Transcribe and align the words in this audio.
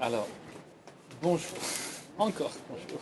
Alors, 0.00 0.28
bonjour. 1.20 1.58
Encore 2.18 2.52
bonjour. 2.70 3.00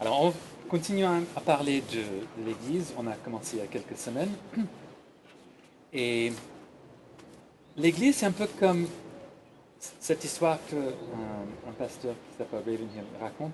Alors, 0.00 0.24
on 0.24 0.68
continue 0.68 1.04
à 1.04 1.40
parler 1.46 1.84
de, 1.92 2.02
l'Église. 2.44 2.92
On 2.98 3.06
a 3.06 3.12
commencé 3.12 3.58
il 3.58 3.60
y 3.60 3.62
a 3.62 3.68
quelques 3.68 3.96
semaines. 3.96 4.32
Et 5.92 6.32
l'Église, 7.76 8.16
c'est 8.16 8.26
un 8.26 8.32
peu 8.32 8.48
comme 8.58 8.88
cette 9.78 10.24
histoire 10.24 10.58
qu'un 10.68 10.78
un 10.78 11.72
pasteur 11.78 12.14
qui 12.14 12.38
s'appelle 12.38 12.58
Ravenhill 12.58 13.04
raconte. 13.20 13.52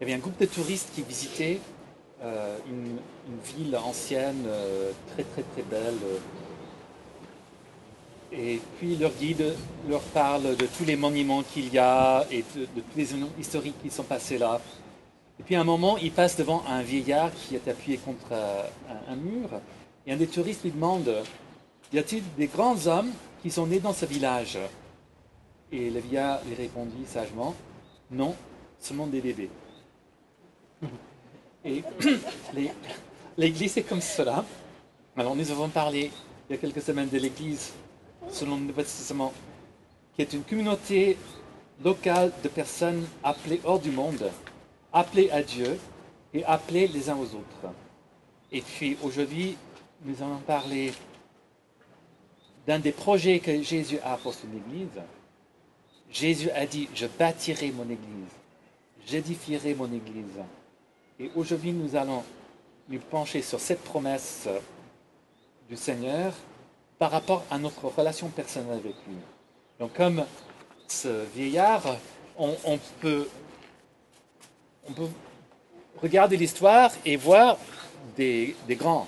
Il 0.00 0.08
y 0.08 0.10
avait 0.10 0.14
un 0.14 0.22
groupe 0.22 0.40
de 0.40 0.46
touristes 0.46 0.90
qui 0.92 1.02
visitaient 1.02 1.60
euh, 2.24 2.58
une, 2.68 2.96
une 3.28 3.40
ville 3.56 3.76
ancienne, 3.76 4.46
euh, 4.48 4.90
très 5.14 5.22
très 5.22 5.42
très 5.42 5.62
belle. 5.62 5.94
Et 8.32 8.60
puis 8.78 8.96
leur 8.96 9.12
guide 9.12 9.54
leur 9.88 10.02
parle 10.02 10.56
de 10.56 10.66
tous 10.66 10.84
les 10.84 10.96
monuments 10.96 11.42
qu'il 11.42 11.72
y 11.72 11.78
a 11.78 12.26
et 12.30 12.44
de, 12.54 12.64
tous 12.64 12.96
les 12.96 13.10
événements 13.10 13.30
historiques 13.38 13.80
qui 13.82 13.90
sont 13.90 14.02
passés 14.02 14.38
là. 14.38 14.60
Et 15.40 15.42
puis 15.42 15.54
à 15.54 15.60
un 15.60 15.64
moment, 15.64 15.96
il 15.98 16.12
passe 16.12 16.36
devant 16.36 16.62
un 16.66 16.82
vieillard 16.82 17.30
qui 17.32 17.54
est 17.54 17.68
appuyé 17.68 17.96
contre 17.98 18.32
un, 18.32 19.12
un 19.12 19.16
mur. 19.16 19.48
Et 20.06 20.12
un 20.12 20.16
des 20.16 20.26
touristes 20.26 20.64
lui 20.64 20.72
demande 20.72 21.22
Y 21.92 21.98
a-t-il 21.98 22.22
des 22.36 22.48
grands 22.48 22.86
hommes 22.86 23.10
qui 23.42 23.50
sont 23.50 23.66
nés 23.66 23.80
dans 23.80 23.92
ce 23.92 24.04
village? 24.04 24.58
Et 25.70 25.90
le 25.90 26.00
vieillard 26.00 26.40
lui 26.46 26.54
répondit 26.54 27.06
sagement 27.06 27.54
Non, 28.10 28.34
seulement 28.78 29.06
des 29.06 29.20
bébés. 29.20 29.50
Et 31.64 31.82
l'Église 33.38 33.78
est 33.78 33.82
comme 33.82 34.00
cela. 34.00 34.44
Alors 35.16 35.34
nous 35.34 35.50
avons 35.50 35.68
parlé 35.68 36.10
il 36.48 36.52
y 36.52 36.58
a 36.58 36.58
quelques 36.58 36.82
semaines 36.82 37.08
de 37.08 37.18
l'Église 37.18 37.72
selon 38.30 38.56
le 38.56 38.62
Nouveau 38.62 38.82
Testament, 38.82 39.32
qui 40.14 40.22
est 40.22 40.32
une 40.32 40.42
communauté 40.42 41.16
locale 41.84 42.32
de 42.42 42.48
personnes 42.48 43.06
appelées 43.22 43.60
hors 43.64 43.78
du 43.78 43.90
monde, 43.90 44.30
appelées 44.92 45.30
à 45.30 45.42
Dieu 45.42 45.78
et 46.34 46.44
appelées 46.44 46.88
les 46.88 47.08
uns 47.08 47.16
aux 47.16 47.34
autres. 47.34 47.72
Et 48.50 48.60
puis 48.60 48.96
aujourd'hui, 49.02 49.56
nous 50.04 50.22
allons 50.22 50.38
parler 50.38 50.92
d'un 52.66 52.78
des 52.78 52.92
projets 52.92 53.40
que 53.40 53.62
Jésus 53.62 53.98
a 54.04 54.16
pour 54.16 54.34
son 54.34 54.48
Église. 54.48 55.00
Jésus 56.10 56.50
a 56.50 56.66
dit, 56.66 56.88
je 56.94 57.06
bâtirai 57.06 57.70
mon 57.70 57.84
Église, 57.84 58.32
j'édifierai 59.06 59.74
mon 59.74 59.86
Église. 59.86 60.38
Et 61.20 61.30
aujourd'hui, 61.34 61.72
nous 61.72 61.96
allons 61.96 62.24
nous 62.88 62.98
pencher 62.98 63.42
sur 63.42 63.60
cette 63.60 63.82
promesse 63.82 64.48
du 65.68 65.76
Seigneur 65.76 66.32
par 66.98 67.10
rapport 67.10 67.44
à 67.50 67.58
notre 67.58 67.86
relation 67.86 68.28
personnelle 68.28 68.78
avec 68.78 68.94
lui. 69.06 69.16
Donc 69.78 69.94
comme 69.94 70.24
ce 70.88 71.24
vieillard, 71.34 71.82
on, 72.36 72.78
peut, 73.00 73.28
regarder 76.00 76.36
l'histoire 76.36 76.90
et 77.04 77.16
voir 77.16 77.58
des, 78.16 78.56
grands 78.70 79.06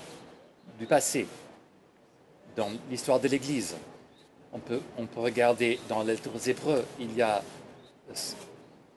du 0.79 0.85
passé 0.85 1.27
dans 2.55 2.69
l'histoire 2.89 3.19
de 3.19 3.27
l'Église. 3.27 3.75
On 4.53 4.59
peut, 4.59 4.81
regarder 5.15 5.79
dans 5.89 6.03
les 6.03 6.17
Hébreux, 6.49 6.85
il 6.99 7.15
y 7.15 7.21
a 7.21 7.41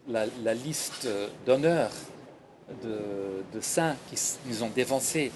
la, 0.09 0.55
liste 0.55 1.09
d'honneur 1.47 1.91
de, 2.83 3.45
de 3.53 3.61
saints 3.61 3.97
qui 4.11 4.17
nous 4.47 4.63
ont 4.63 4.71
dévancés 4.71 5.33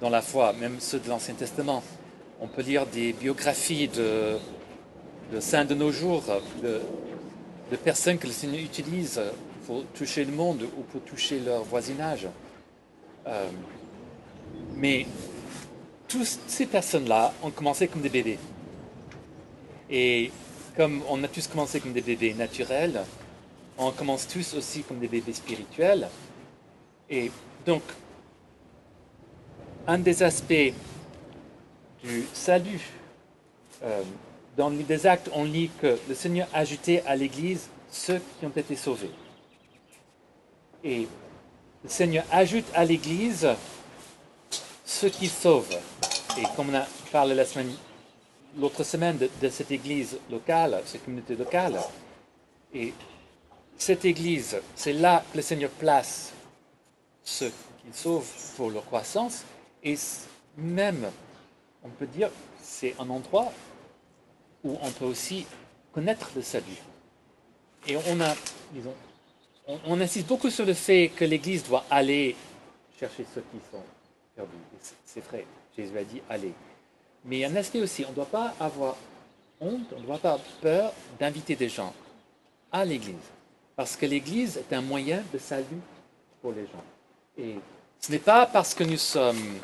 dans 0.00 0.10
la 0.10 0.22
foi, 0.22 0.52
même 0.52 0.80
ceux 0.80 1.00
de 1.00 1.08
l'Ancien 1.08 1.34
Testament. 1.34 1.82
On 2.40 2.46
peut 2.46 2.62
lire 2.62 2.86
des 2.86 3.12
biographies 3.12 3.88
de, 3.88 4.38
saints 5.40 5.64
de 5.64 5.74
nos 5.74 5.90
jours, 5.90 6.22
de, 6.62 6.80
de 7.70 7.76
personnes 7.76 8.18
que 8.18 8.26
le 8.26 8.32
Seigneur 8.32 8.60
utilise 8.60 9.20
pour 9.66 9.84
toucher 9.86 10.24
le 10.24 10.32
monde 10.32 10.62
ou 10.78 10.82
pour 10.82 11.02
toucher 11.02 11.40
leur 11.40 11.62
voisinage. 11.64 12.28
Euh, 13.26 13.48
mais 14.76 15.06
toutes 16.06 16.38
ces 16.46 16.66
personnes-là 16.66 17.34
ont 17.42 17.50
commencé 17.50 17.88
comme 17.88 18.00
des 18.00 18.08
bébés. 18.08 18.38
Et 19.90 20.30
comme 20.76 21.02
on 21.08 21.22
a 21.24 21.28
tous 21.28 21.48
commencé 21.48 21.80
comme 21.80 21.92
des 21.92 22.00
bébés 22.00 22.34
naturels, 22.34 23.00
on 23.76 23.90
commence 23.90 24.26
tous 24.26 24.54
aussi 24.54 24.82
comme 24.82 24.98
des 24.98 25.08
bébés 25.08 25.32
spirituels. 25.32 26.08
Et 27.10 27.30
donc, 27.66 27.82
un 29.86 29.98
des 29.98 30.22
aspects 30.22 30.72
du 32.02 32.24
salut, 32.32 32.80
euh, 33.82 34.02
dans 34.56 34.70
le 34.70 34.76
livre 34.76 34.88
des 34.88 35.06
Actes, 35.06 35.30
on 35.32 35.44
lit 35.44 35.70
que 35.80 35.98
le 36.08 36.14
Seigneur 36.14 36.48
a 36.52 36.58
ajouté 36.58 37.02
à 37.02 37.16
l'Église 37.16 37.68
ceux 37.90 38.20
qui 38.38 38.46
ont 38.46 38.52
été 38.54 38.76
sauvés. 38.76 39.10
Et 40.84 41.08
le 41.82 41.88
Seigneur 41.88 42.24
ajoute 42.30 42.66
à 42.74 42.84
l'Église 42.84 43.48
ceux 44.84 45.08
qui 45.08 45.28
sauvent. 45.28 45.76
Et 46.38 46.44
comme 46.56 46.70
on 46.70 46.74
a 46.74 46.86
parlé 47.10 47.34
la 47.34 47.44
semaine, 47.44 47.72
l'autre 48.58 48.84
semaine 48.84 49.18
de, 49.18 49.30
de 49.40 49.48
cette 49.48 49.70
Église 49.70 50.18
locale, 50.30 50.80
cette 50.86 51.04
communauté 51.04 51.34
locale, 51.34 51.80
et 52.74 52.92
cette 53.76 54.04
Église, 54.04 54.56
c'est 54.74 54.92
là 54.92 55.24
que 55.30 55.36
le 55.36 55.42
Seigneur 55.42 55.70
place 55.70 56.32
ceux 57.22 57.52
qu'il 57.82 57.94
sauve 57.94 58.26
pour 58.56 58.70
leur 58.70 58.84
croissance. 58.86 59.44
Et 59.82 59.96
même, 60.56 61.06
on 61.88 61.98
peut 61.98 62.06
dire, 62.06 62.30
c'est 62.60 62.94
un 62.98 63.08
endroit 63.08 63.52
où 64.64 64.76
on 64.82 64.90
peut 64.90 65.04
aussi 65.04 65.46
connaître 65.92 66.30
le 66.36 66.42
salut. 66.42 66.82
Et 67.86 67.96
on 67.96 68.18
on, 69.86 70.00
insiste 70.00 70.26
beaucoup 70.26 70.50
sur 70.50 70.64
le 70.64 70.74
fait 70.74 71.10
que 71.14 71.24
l'Église 71.24 71.64
doit 71.64 71.84
aller 71.90 72.36
chercher 72.98 73.26
ceux 73.34 73.42
qui 73.52 73.58
sont 73.70 73.82
perdus. 74.34 74.52
C'est 75.04 75.24
vrai, 75.24 75.46
Jésus 75.76 75.96
a 75.96 76.04
dit 76.04 76.22
allez. 76.28 76.54
Mais 77.24 77.36
il 77.36 77.40
y 77.40 77.44
a 77.44 77.48
un 77.48 77.56
aspect 77.56 77.80
aussi, 77.80 78.04
on 78.06 78.10
ne 78.10 78.14
doit 78.14 78.26
pas 78.26 78.54
avoir 78.58 78.96
honte, 79.60 79.92
on 79.96 80.00
ne 80.00 80.06
doit 80.06 80.18
pas 80.18 80.32
avoir 80.32 80.46
peur 80.60 80.92
d'inviter 81.18 81.56
des 81.56 81.68
gens 81.68 81.92
à 82.72 82.84
l'Église. 82.84 83.14
Parce 83.76 83.96
que 83.96 84.06
l'Église 84.06 84.56
est 84.56 84.74
un 84.74 84.82
moyen 84.82 85.22
de 85.32 85.38
salut 85.38 85.82
pour 86.40 86.52
les 86.52 86.64
gens. 86.64 86.84
Et 87.36 87.56
ce 88.00 88.10
n'est 88.10 88.18
pas 88.18 88.46
parce 88.46 88.74
que 88.74 88.84
nous 88.84 88.96
sommes 88.96 89.58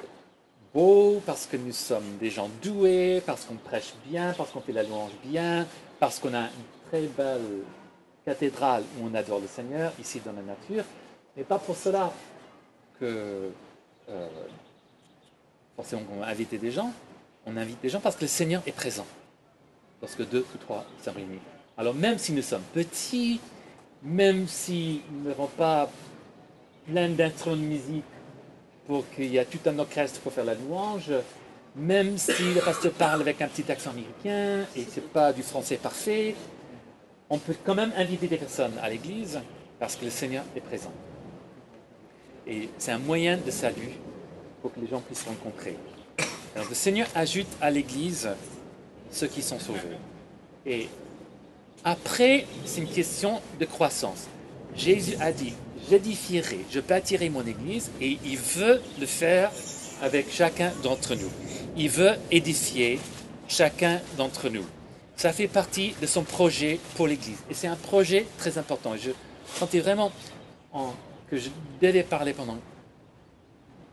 beaux, 0.75 1.23
parce 1.25 1.47
que 1.47 1.57
nous 1.57 1.73
sommes 1.73 2.19
des 2.19 2.31
gens 2.31 2.51
doués, 2.63 3.23
parce 3.25 3.45
qu'on 3.45 3.55
prêche 3.55 3.95
bien, 4.07 4.35
parce 4.37 4.51
qu'on 4.51 4.61
fait 4.61 4.73
la 4.73 4.83
louange 4.83 5.13
bien, 5.25 5.67
parce 6.01 6.19
qu'on 6.19 6.35
a 6.35 6.43
une 6.43 6.89
très 6.89 7.07
belle 7.07 7.63
cathédrale 8.25 8.83
où 8.99 9.07
on 9.07 9.15
adore 9.15 9.41
le 9.41 9.47
Seigneur, 9.47 9.93
ici 10.01 10.21
dans 10.25 10.33
la 10.33 10.43
nature, 10.43 10.85
mais 11.37 11.45
pas 11.45 11.59
pour 11.59 11.77
cela 11.77 12.13
que 12.99 13.51
euh, 14.09 14.29
forcément 15.77 16.03
on 16.13 16.21
va 16.21 16.27
inviter 16.27 16.59
des 16.59 16.71
gens. 16.71 16.93
On 17.47 17.57
invite 17.57 17.81
des 17.81 17.89
gens 17.89 18.01
parce 18.01 18.17
que 18.17 18.23
le 18.23 18.29
Seigneur 18.29 18.63
est 18.67 18.73
présent. 18.73 19.07
Lorsque 20.01 20.29
deux 20.29 20.45
ou 20.55 20.59
trois 20.59 20.85
sont 21.03 21.13
réunis. 21.13 21.41
Alors 21.77 21.95
même 21.95 22.19
si 22.19 22.33
nous 22.33 22.43
sommes 22.43 22.63
petits, 22.73 23.41
même 24.03 24.47
si 24.47 25.03
nous 25.11 25.29
n'avons 25.29 25.47
pas 25.47 25.91
plein 26.87 27.09
d'instruments 27.09 27.57
de 27.57 27.63
musique 27.63 28.05
pour 28.87 29.09
qu'il 29.11 29.27
y 29.27 29.39
ait 29.39 29.45
tout 29.45 29.59
un 29.67 29.79
orchestre 29.79 30.21
pour 30.21 30.33
faire 30.33 30.45
la 30.45 30.55
louange, 30.55 31.11
même 31.77 32.19
si 32.19 32.55
le 32.55 32.61
pasteur 32.61 32.93
parle 32.93 33.21
avec 33.21 33.41
un 33.43 33.49
petit 33.49 33.71
accent 33.71 33.91
américain 33.91 34.67
et 34.77 34.87
c'est 34.89 35.09
pas 35.13 35.33
du 35.33 35.43
français 35.43 35.77
parfait, 35.77 36.35
on 37.31 37.39
peut 37.39 37.57
quand 37.65 37.75
même 37.75 37.93
inviter 37.97 38.29
des 38.29 38.37
personnes 38.37 38.75
à 38.83 38.89
l'église 38.89 39.41
parce 39.81 39.97
que 39.97 40.05
le 40.05 40.11
Seigneur 40.11 40.45
est 40.55 40.61
présent. 40.61 40.93
Et 42.47 42.69
c'est 42.79 42.93
un 42.93 42.99
moyen 42.99 43.39
de 43.39 43.51
salut 43.51 43.93
pour 44.61 44.73
que 44.73 44.81
les 44.81 44.87
gens 44.87 45.01
puissent 45.01 45.25
rencontrer. 45.25 45.77
Alors 46.55 46.69
le 46.69 46.75
Seigneur 46.75 47.09
ajoute 47.15 47.49
à 47.61 47.71
l'église 47.71 48.29
ceux 49.11 49.27
qui 49.27 49.43
sont 49.43 49.59
sauvés. 49.59 49.81
Et 50.67 50.89
après, 51.83 52.47
c'est 52.65 52.81
une 52.81 52.89
question 52.89 53.41
de 53.59 53.65
croissance. 53.65 54.27
Jésus 54.77 55.17
a 55.21 55.33
dit, 55.33 55.55
j'édifierai, 55.89 56.61
je 56.71 56.81
bâtirai 56.81 57.29
mon 57.31 57.47
église 57.47 57.91
et 58.01 58.19
il 58.25 58.37
veut 58.39 58.81
le 58.99 59.07
faire 59.07 59.51
avec 60.03 60.31
chacun 60.33 60.73
d'entre 60.83 61.15
nous. 61.15 61.31
Il 61.77 61.89
veut 61.91 62.13
édifier 62.31 62.99
chacun 63.49 64.01
d'entre 64.17 64.49
nous. 64.49 64.65
Ça 65.17 65.33
fait 65.33 65.49
partie 65.49 65.95
de 66.01 66.07
son 66.07 66.23
projet 66.25 66.81
pour 66.97 67.07
l'église. 67.07 67.39
Et 67.51 67.55
c'est 67.55 67.69
un 67.69 67.77
projet 67.77 68.27
très 68.39 68.59
important. 68.59 68.95
Je 68.97 69.11
sentais 69.55 69.81
vraiment 69.81 70.11
en- 70.73 70.93
que 71.31 71.37
je 71.37 71.49
devais 71.81 72.03
parler 72.03 72.33
pendant 72.33 72.59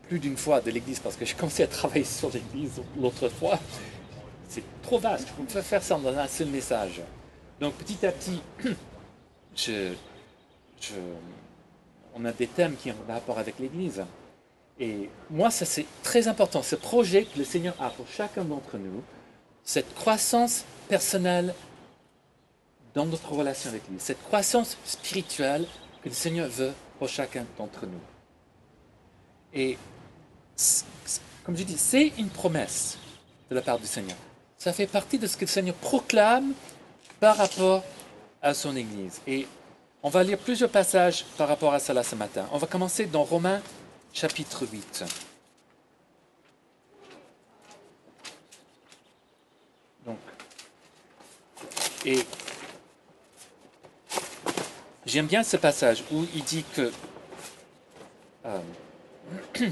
plus 0.08 0.18
d'une 0.18 0.36
fois 0.36 0.60
de 0.60 0.70
l'église 0.70 0.98
parce 0.98 1.16
que 1.16 1.24
j'ai 1.24 1.34
commencé 1.34 1.62
à 1.62 1.66
travailler 1.68 2.04
sur 2.04 2.30
l'église 2.30 2.82
l'autre 3.00 3.28
fois. 3.28 3.58
C'est 4.48 4.64
trop 4.82 4.98
vaste. 4.98 5.28
On 5.40 5.44
peut 5.44 5.62
faire 5.62 5.82
ça 5.82 5.96
dans 5.96 6.16
un 6.16 6.26
seul 6.28 6.48
message. 6.48 7.00
Donc 7.60 7.74
petit 7.74 8.04
à 8.04 8.12
petit, 8.12 8.40
je, 9.56 9.92
je- 10.80 10.92
on 12.14 12.24
a 12.24 12.32
des 12.32 12.46
thèmes 12.46 12.76
qui 12.76 12.90
ont 12.90 12.96
rapport 13.08 13.38
avec 13.38 13.58
l'Église. 13.58 14.04
Et 14.78 15.08
moi, 15.30 15.50
ça 15.50 15.64
c'est 15.64 15.86
très 16.02 16.28
important, 16.28 16.62
ce 16.62 16.76
projet 16.76 17.24
que 17.24 17.38
le 17.38 17.44
Seigneur 17.44 17.74
a 17.80 17.90
pour 17.90 18.08
chacun 18.08 18.44
d'entre 18.44 18.78
nous, 18.78 19.02
cette 19.64 19.94
croissance 19.94 20.64
personnelle 20.88 21.54
dans 22.94 23.06
notre 23.06 23.32
relation 23.32 23.70
avec 23.70 23.82
lui. 23.88 23.96
Cette 23.98 24.22
croissance 24.24 24.76
spirituelle 24.84 25.66
que 26.02 26.08
le 26.08 26.14
Seigneur 26.14 26.48
veut 26.48 26.72
pour 26.98 27.08
chacun 27.08 27.46
d'entre 27.56 27.86
nous. 27.86 28.00
Et 29.54 29.78
comme 31.44 31.56
je 31.56 31.62
dis, 31.64 31.78
c'est 31.78 32.12
une 32.18 32.28
promesse 32.28 32.98
de 33.50 33.54
la 33.54 33.62
part 33.62 33.78
du 33.78 33.86
Seigneur. 33.86 34.16
Ça 34.58 34.72
fait 34.72 34.86
partie 34.86 35.18
de 35.18 35.26
ce 35.26 35.36
que 35.36 35.42
le 35.42 35.50
Seigneur 35.50 35.74
proclame 35.74 36.52
par 37.20 37.36
rapport 37.36 37.84
à 38.40 38.54
son 38.54 38.76
Église. 38.76 39.20
Et 39.26 39.46
on 40.02 40.08
va 40.08 40.22
lire 40.24 40.38
plusieurs 40.38 40.70
passages 40.70 41.24
par 41.36 41.48
rapport 41.48 41.72
à 41.72 41.78
cela 41.78 42.02
ce 42.02 42.14
matin. 42.14 42.48
On 42.52 42.58
va 42.58 42.66
commencer 42.66 43.06
dans 43.06 43.22
Romains 43.22 43.62
chapitre 44.12 44.66
8. 44.66 45.04
Donc, 50.04 50.18
et 52.04 52.24
j'aime 55.06 55.26
bien 55.26 55.44
ce 55.44 55.56
passage 55.56 56.02
où 56.10 56.26
il 56.34 56.42
dit 56.42 56.64
que 56.74 56.90
euh, 58.44 58.58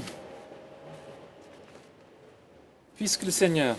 puisque 2.95 3.23
le 3.23 3.31
Seigneur 3.31 3.75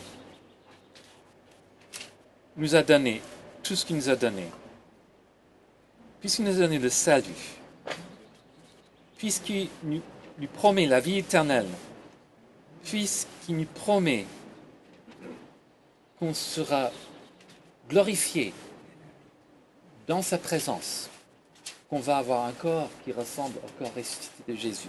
nous 2.57 2.75
a 2.75 2.83
donné 2.83 3.23
tout 3.63 3.75
ce 3.75 3.87
qu'il 3.87 3.97
nous 3.97 4.11
a 4.11 4.17
donné, 4.17 4.47
puisqu'il 6.23 6.45
nous 6.45 6.57
a 6.57 6.61
donné 6.61 6.79
le 6.79 6.89
salut, 6.89 7.35
puisqu'il 9.19 9.69
nous, 9.83 10.01
promet 10.55 10.87
la 10.87 11.01
vie 11.01 11.19
éternelle, 11.19 11.67
puisqu'il 12.85 13.57
nous 13.57 13.67
promet 13.67 14.25
qu'on 16.21 16.33
sera 16.33 16.93
glorifié 17.89 18.55
dans 20.07 20.23
sa 20.23 20.39
présence, 20.39 21.11
qu'on 21.91 21.99
va 21.99 22.19
avoir 22.19 22.47
un 22.47 22.53
corps 22.53 22.89
qui 23.05 23.11
ressemble 23.11 23.59
au 23.59 23.83
corps 23.83 23.93
ressuscité 23.93 24.53
de 24.53 24.55
Jésus. 24.55 24.89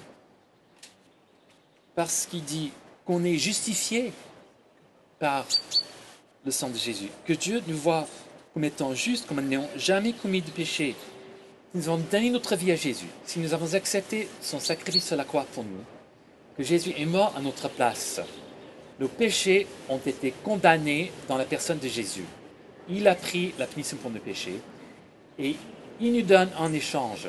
Parce 1.96 2.28
qu'il 2.28 2.44
dit 2.44 2.72
qu'on 3.06 3.24
est 3.24 3.38
justifié 3.38 4.14
par 5.18 5.48
le 6.46 6.52
sang 6.52 6.70
de 6.70 6.78
Jésus, 6.78 7.10
que 7.26 7.34
Dieu 7.34 7.64
nous 7.66 7.78
voit 7.78 8.08
comme 8.54 8.66
étant 8.66 8.94
justes, 8.94 9.26
comme 9.26 9.42
n'ayant 9.42 9.68
jamais 9.76 10.14
commis 10.14 10.44
de 10.44 10.52
péché. 10.52 10.96
Nous 11.76 11.90
avons 11.90 12.04
donné 12.12 12.30
notre 12.30 12.56
vie 12.56 12.72
à 12.72 12.76
Jésus, 12.76 13.08
si 13.26 13.40
nous 13.40 13.56
avons 13.56 13.74
accepté 13.74 14.28
son 14.42 14.60
sacrifice 14.60 15.08
sur 15.08 15.16
la 15.16 15.24
croix 15.24 15.48
pour 15.54 15.64
nous, 15.64 15.84
que 16.56 16.62
Jésus 16.62 16.94
est 16.96 17.06
mort 17.06 17.34
à 17.36 17.42
notre 17.42 17.68
place, 17.68 18.22
nos 19.00 19.08
péchés 19.08 19.66
ont 19.90 19.98
été 19.98 20.36
condamnés 20.44 21.12
dans 21.28 21.36
la 21.36 21.46
personne 21.46 21.80
de 21.80 21.88
Jésus. 21.88 22.26
Il 22.90 23.08
a 23.08 23.16
pris 23.16 23.56
la 23.58 23.66
punition 23.66 23.98
pour 23.98 24.12
nos 24.12 24.20
péchés 24.20 24.60
et 25.40 25.56
il 26.00 26.14
nous 26.14 26.22
donne 26.22 26.50
en 26.60 26.72
échange 26.72 27.28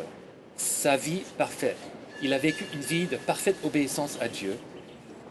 sa 0.57 0.99
vie 0.99 1.23
parfaite. 1.39 1.79
Il 2.23 2.35
a 2.35 2.39
vécu 2.39 2.67
une 2.75 2.81
vie 2.81 3.07
de 3.07 3.17
parfaite 3.17 3.57
obéissance 3.65 4.19
à 4.21 4.29
Dieu. 4.29 4.59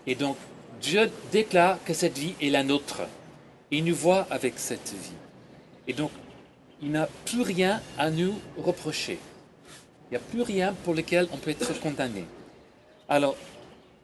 Et 0.07 0.15
donc, 0.15 0.38
Dieu 0.81 1.12
déclare 1.31 1.77
que 1.86 1.94
cette 1.94 2.18
vie 2.18 2.33
est 2.42 2.50
la 2.50 2.63
nôtre. 2.63 3.01
Il 3.69 3.86
nous 3.86 3.95
voit 3.95 4.25
avec 4.31 4.56
cette 4.57 4.89
vie. 4.89 5.15
Et 5.88 5.94
donc, 5.94 6.12
il 6.83 6.91
n'a 6.91 7.07
plus 7.25 7.41
rien 7.41 7.81
à 7.97 8.12
nous 8.12 8.35
reprocher. 8.57 9.18
Il 10.07 10.12
n'y 10.12 10.18
a 10.18 10.19
plus 10.19 10.41
rien 10.41 10.75
pour 10.83 10.94
lequel 10.94 11.30
on 11.31 11.38
peut 11.38 11.51
être 11.51 11.80
condamné. 11.80 12.25
Alors, 13.07 13.38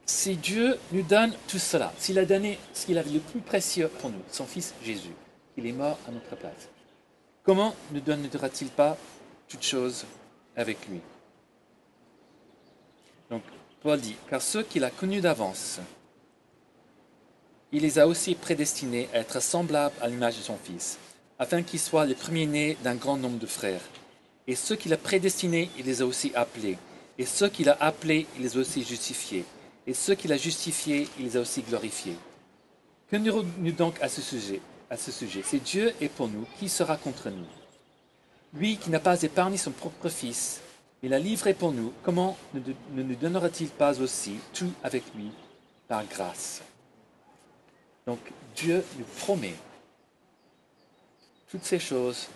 si 0.05 0.37
Dieu 0.37 0.79
nous 0.93 1.03
donne 1.03 1.33
tout 1.47 1.59
cela, 1.59 1.93
s'il 1.99 2.17
a 2.17 2.25
donné 2.25 2.57
ce 2.73 2.85
qu'il 2.85 2.97
avait 2.97 3.11
le 3.11 3.19
plus 3.19 3.41
précieux 3.41 3.89
pour 3.99 4.09
nous, 4.09 4.21
son 4.31 4.45
Fils 4.45 4.73
Jésus, 4.81 5.13
il 5.57 5.67
est 5.67 5.73
mort 5.73 5.99
à 6.07 6.11
notre 6.11 6.37
place, 6.37 6.69
comment 7.43 7.75
ne 7.91 7.99
donnera-t-il 7.99 8.69
pas 8.71 8.97
toutes 9.49 9.65
choses 9.65 10.05
avec 10.55 10.87
lui? 10.87 11.01
Donc, 13.29 13.43
Paul 13.83 13.99
dit, 13.99 14.15
car 14.29 14.41
ceux 14.41 14.63
qu'il 14.63 14.85
a 14.85 14.89
connus 14.89 15.21
d'avance, 15.21 15.79
il 17.73 17.81
les 17.81 17.99
a 17.99 18.07
aussi 18.07 18.35
prédestinés 18.35 19.09
à 19.13 19.17
être 19.17 19.41
semblables 19.41 19.95
à 20.01 20.07
l'image 20.07 20.37
de 20.37 20.41
son 20.41 20.57
Fils, 20.57 20.97
afin 21.39 21.63
qu'ils 21.63 21.79
soient 21.79 22.05
les 22.05 22.15
premiers-nés 22.15 22.77
d'un 22.83 22.95
grand 22.95 23.17
nombre 23.17 23.39
de 23.39 23.47
frères. 23.47 23.81
Et 24.47 24.55
ceux 24.55 24.75
qu'il 24.75 24.93
a 24.93 24.97
prédestinés, 24.97 25.69
il 25.77 25.85
les 25.85 26.01
a 26.01 26.05
aussi 26.05 26.31
appelés. 26.35 26.77
Et 27.17 27.25
ceux 27.25 27.49
qu'il 27.49 27.69
a 27.69 27.77
appelés, 27.79 28.27
il 28.35 28.43
les 28.43 28.57
a 28.57 28.59
aussi 28.59 28.83
justifiés 28.83 29.45
et 29.87 29.93
ceux 29.95 30.13
qu'il 30.13 30.31
a 30.31 30.37
justifiés, 30.37 31.07
il 31.17 31.25
les 31.25 31.37
a 31.37 31.41
aussi 31.41 31.63
glorifiés. 31.63 32.15
Que 33.09 33.17
nous 33.17 33.71
donc 33.71 33.99
à 34.01 34.09
ce 34.09 34.21
sujet 34.21 34.61
à 34.89 34.97
ce 34.97 35.11
sujet? 35.11 35.43
Si 35.43 35.59
Dieu 35.59 35.93
est 36.01 36.09
pour 36.09 36.27
nous, 36.27 36.45
qui 36.59 36.69
sera 36.69 36.97
contre 36.97 37.29
nous? 37.29 37.45
Lui 38.53 38.77
qui 38.77 38.89
n'a 38.89 38.99
pas 38.99 39.21
épargné 39.21 39.57
son 39.57 39.71
propre 39.71 40.09
Fils, 40.09 40.61
il 41.03 41.11
l'a 41.11 41.19
livré 41.19 41.53
pour 41.53 41.71
nous, 41.71 41.93
comment 42.03 42.37
ne 42.53 43.03
nous 43.03 43.15
donnera-t-il 43.15 43.69
pas 43.69 43.99
aussi 44.01 44.35
tout 44.53 44.71
avec 44.83 45.03
lui 45.15 45.31
par 45.87 46.05
grâce? 46.05 46.61
Donc 48.05 48.19
Dieu 48.55 48.83
nous 48.97 49.05
promet 49.17 49.53
toutes 51.49 51.63
ces 51.63 51.79
choses 51.79 52.27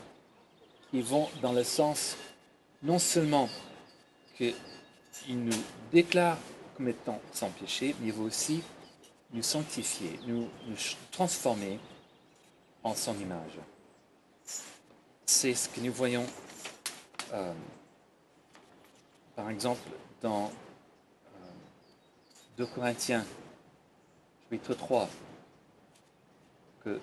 qui 0.89 1.01
vont 1.01 1.29
dans 1.41 1.53
le 1.53 1.63
sens 1.63 2.17
non 2.81 2.99
seulement 2.99 3.47
qu'il 4.35 4.53
nous 5.29 5.63
déclare 5.91 6.37
comme 6.75 6.87
étant 6.87 7.21
sans 7.31 7.49
péché, 7.49 7.95
mais 7.99 8.07
il 8.07 8.13
veut 8.13 8.25
aussi 8.25 8.61
nous 9.31 9.43
sanctifier, 9.43 10.19
nous, 10.27 10.47
transformer 11.11 11.79
en 12.83 12.93
son 12.95 13.17
image. 13.19 13.57
C'est 15.25 15.53
ce 15.53 15.69
que 15.69 15.79
nous 15.79 15.93
voyons, 15.93 16.25
euh, 17.31 17.53
par 19.35 19.49
exemple, 19.49 19.81
dans 20.21 20.51
2 22.57 22.63
euh, 22.63 22.67
Corinthiens, 22.67 23.25
chapitre 24.43 24.73
3, 24.73 25.09
que, 26.83 26.99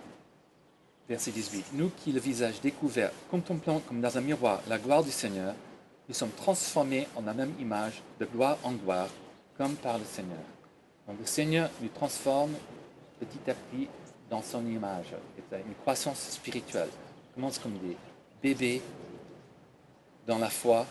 verset 1.11 1.33
18. 1.33 1.65
Nous 1.73 1.91
qui, 1.97 2.13
le 2.13 2.21
visage 2.21 2.61
découvert, 2.61 3.11
contemplons 3.29 3.81
comme 3.81 4.01
dans 4.01 4.17
un 4.17 4.21
miroir 4.21 4.63
la 4.69 4.79
gloire 4.79 5.03
du 5.03 5.11
Seigneur, 5.11 5.55
nous 6.09 6.15
sommes 6.15 6.31
transformés 6.31 7.09
en 7.17 7.23
la 7.23 7.35
même 7.35 7.53
image, 7.59 8.01
de 8.21 8.27
gloire 8.27 8.57
en 8.63 8.73
gloire, 8.73 9.09
comme 9.59 9.75
par 9.75 9.99
le 9.99 10.05
Seigneur. 10.05 10.39
Donc 11.09 11.19
le 11.19 11.27
Seigneur 11.27 11.69
nous 11.83 11.89
transforme 11.89 12.53
petit 13.19 13.51
à 13.51 13.55
petit 13.55 13.89
dans 14.31 14.41
son 14.41 14.65
image. 14.65 15.07
C'est 15.51 15.59
une 15.59 15.75
croissance 15.83 16.21
spirituelle. 16.31 16.89
On 17.33 17.35
commence 17.35 17.59
comme 17.59 17.77
des 17.79 17.97
bébés 18.41 18.81
dans 20.29 20.39
la 20.39 20.49
foi, 20.49 20.87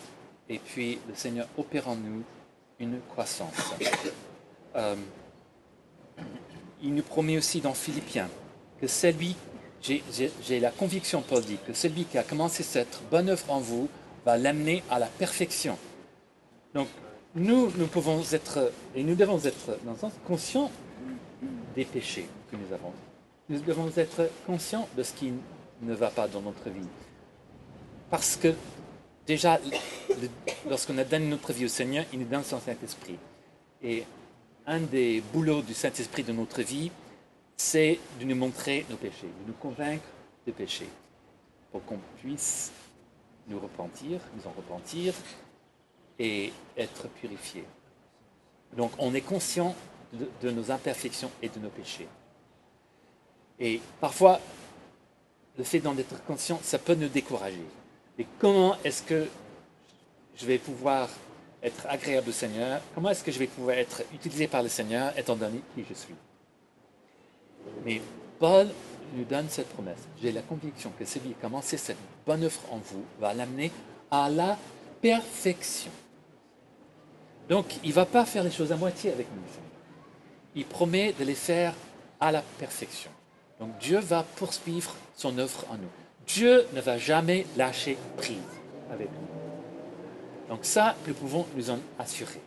et 0.50 0.60
puis 0.60 1.00
le 1.08 1.16
Seigneur 1.16 1.48
opère 1.58 1.88
en 1.88 1.96
nous 1.96 2.24
une 2.78 3.00
croissance. 3.10 3.74
Euh, 4.76 4.96
il 6.82 6.94
nous 6.94 7.04
promet 7.04 7.38
aussi 7.38 7.62
dans 7.62 7.74
Philippiens 7.74 8.30
que 8.82 8.88
celui, 8.88 9.36
j'ai 9.82 10.60
la 10.60 10.72
conviction, 10.72 11.22
Paul 11.22 11.44
dit, 11.44 11.58
que 11.66 11.74
celui 11.74 12.06
qui 12.06 12.18
a 12.18 12.24
commencé 12.24 12.64
cette 12.64 13.00
bonne 13.10 13.30
œuvre 13.30 13.52
en 13.52 13.60
vous 13.60 13.90
va 14.26 14.38
l'amener 14.38 14.84
à 14.90 15.00
la 15.00 15.08
perfection. 15.08 15.78
Donc, 16.74 16.88
nous, 17.36 17.72
nous 17.78 17.88
pouvons 17.88 18.22
être, 18.32 18.72
et 18.96 19.04
nous 19.04 19.16
devons 19.16 19.40
être, 19.40 19.78
dans 19.86 19.92
un 19.92 19.96
sens, 19.96 20.14
conscients 20.28 20.72
des 21.76 21.86
péchés 21.86 22.28
que 22.52 22.56
nous 22.56 22.74
avons. 22.74 22.92
Nous 23.48 23.60
devons 23.60 23.92
être 23.96 24.30
conscients 24.46 24.88
de 24.98 25.04
ce 25.04 25.14
qui 25.14 25.32
ne 25.82 25.94
va 25.94 26.10
pas 26.10 26.28
dans 26.28 26.42
notre 26.42 26.70
vie. 26.70 26.88
Parce 28.10 28.36
que 28.36 28.54
déjà, 29.26 29.60
lorsqu'on 30.70 30.98
a 30.98 31.04
donné 31.04 31.28
notre 31.28 31.54
vie 31.54 31.66
au 31.66 31.70
Seigneur, 31.70 32.06
il 32.12 32.20
nous 32.20 32.26
donne 32.26 32.44
son 32.44 32.60
Saint-Esprit. 32.60 33.18
Et 33.82 34.04
un 34.66 34.80
des 34.80 35.24
boulots 35.34 35.62
du 35.62 35.74
Saint-Esprit 35.74 36.24
de 36.24 36.32
notre 36.32 36.62
vie, 36.62 36.92
c'est 37.60 38.00
de 38.22 38.26
nous 38.26 38.38
montrer 38.38 38.86
nos 38.90 38.96
péchés, 38.96 39.28
de 39.28 39.48
nous 39.48 39.54
convaincre 39.54 40.06
des 40.46 40.54
péchés, 40.54 40.88
pour 41.74 41.84
qu'on 41.84 42.00
puisse 42.22 42.72
nous 43.50 43.60
repentir, 43.60 44.22
nous 44.38 44.48
en 44.48 44.54
repentir, 44.56 45.14
et 46.18 46.54
être 46.78 47.10
purifié. 47.10 47.66
Donc 48.78 48.92
on 48.98 49.14
est 49.14 49.22
conscient 49.22 49.76
de, 50.14 50.52
nos 50.52 50.72
imperfections 50.72 51.30
et 51.42 51.50
de 51.50 51.60
nos 51.60 51.70
péchés. 51.70 52.08
Et 53.60 53.82
parfois, 54.00 54.40
le 55.58 55.64
fait 55.66 55.80
d'en 55.80 55.98
être 55.98 56.24
conscient, 56.24 56.62
ça 56.64 56.80
peut 56.80 56.96
nous 56.96 57.10
décourager. 57.10 57.66
Et 58.18 58.26
comment 58.40 58.78
est-ce 58.86 59.04
que 59.04 59.28
je 60.38 60.46
vais 60.46 60.60
pouvoir 60.60 61.10
être 61.62 61.86
agréable 61.90 62.30
au 62.30 62.34
Seigneur? 62.34 62.82
Comment 62.96 63.10
est-ce 63.10 63.24
que 63.24 63.34
je 63.34 63.40
vais 63.40 63.48
pouvoir 63.48 63.78
être 63.78 64.04
utilisé 64.14 64.48
par 64.48 64.64
le 64.64 64.70
Seigneur 64.70 65.18
étant 65.18 65.36
donné 65.36 65.60
qui 65.76 65.84
je 65.90 65.94
suis? 65.94 66.16
Mais 67.86 68.02
Paul 68.40 68.68
nous 69.16 69.24
donne 69.24 69.50
cette 69.50 69.70
promesse. 69.70 70.08
J'ai 70.22 70.32
la 70.32 70.42
conviction 70.42 70.92
que 70.98 71.06
celui 71.06 71.30
qui 71.30 71.36
a 71.40 71.42
commencé 71.42 71.78
cette 71.78 71.98
bonne 72.26 72.44
œuvre 72.44 72.62
en 72.72 72.78
vous 72.78 73.04
va 73.20 73.34
l'amener 73.34 73.72
à 74.12 74.30
la 74.30 74.58
perfection. 75.02 75.92
Donc, 77.48 77.66
il 77.84 77.90
ne 77.90 77.96
va 77.96 78.06
pas 78.06 78.26
faire 78.26 78.44
les 78.44 78.52
choses 78.52 78.72
à 78.72 78.78
moitié 78.78 79.12
avec 79.12 79.28
nous. 79.34 79.42
Il 80.56 80.66
promet 80.66 81.14
de 81.14 81.24
les 81.24 81.36
faire 81.36 81.74
à 82.20 82.32
la 82.32 82.42
perfection. 82.42 83.12
Donc, 83.60 83.78
Dieu 83.80 84.00
va 84.00 84.24
poursuivre 84.24 84.96
son 85.16 85.38
œuvre 85.38 85.66
en 85.70 85.76
nous. 85.76 85.90
Dieu 86.28 86.68
ne 86.74 86.82
va 86.82 86.98
jamais 86.98 87.46
lâcher 87.58 87.98
prise 88.18 88.38
avec 88.92 89.10
nous. 89.10 89.28
Donc 90.50 90.66
ça, 90.66 90.96
nous 91.08 91.14
pouvons 91.14 91.46
nous 91.56 91.70
en 91.70 91.80
assurer. 91.98 92.42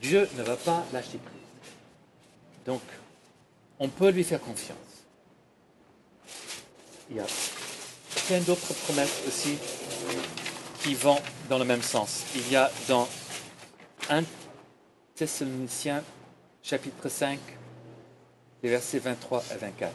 Dieu 0.00 0.28
ne 0.36 0.42
va 0.42 0.56
pas 0.56 0.84
lâcher 0.92 1.18
prise. 1.18 1.72
Donc, 2.66 2.82
on 3.78 3.88
peut 3.88 4.10
lui 4.10 4.24
faire 4.24 4.40
confiance. 4.40 4.76
Il 7.10 7.16
y 7.16 7.20
a 7.20 7.26
plein 8.26 8.40
d'autres 8.40 8.74
promesses 8.84 9.22
aussi 9.26 9.56
qui 10.82 10.94
vont 10.94 11.18
dans 11.48 11.58
le 11.58 11.64
même 11.64 11.82
sens. 11.82 12.24
Il 12.34 12.50
y 12.50 12.56
a 12.56 12.70
dans 12.88 13.08
1 14.10 14.22
Thessaloniciens 15.14 16.02
chapitre 16.62 17.08
5, 17.08 17.38
les 18.62 18.70
versets 18.70 18.98
23 18.98 19.44
à 19.50 19.56
24. 19.56 19.92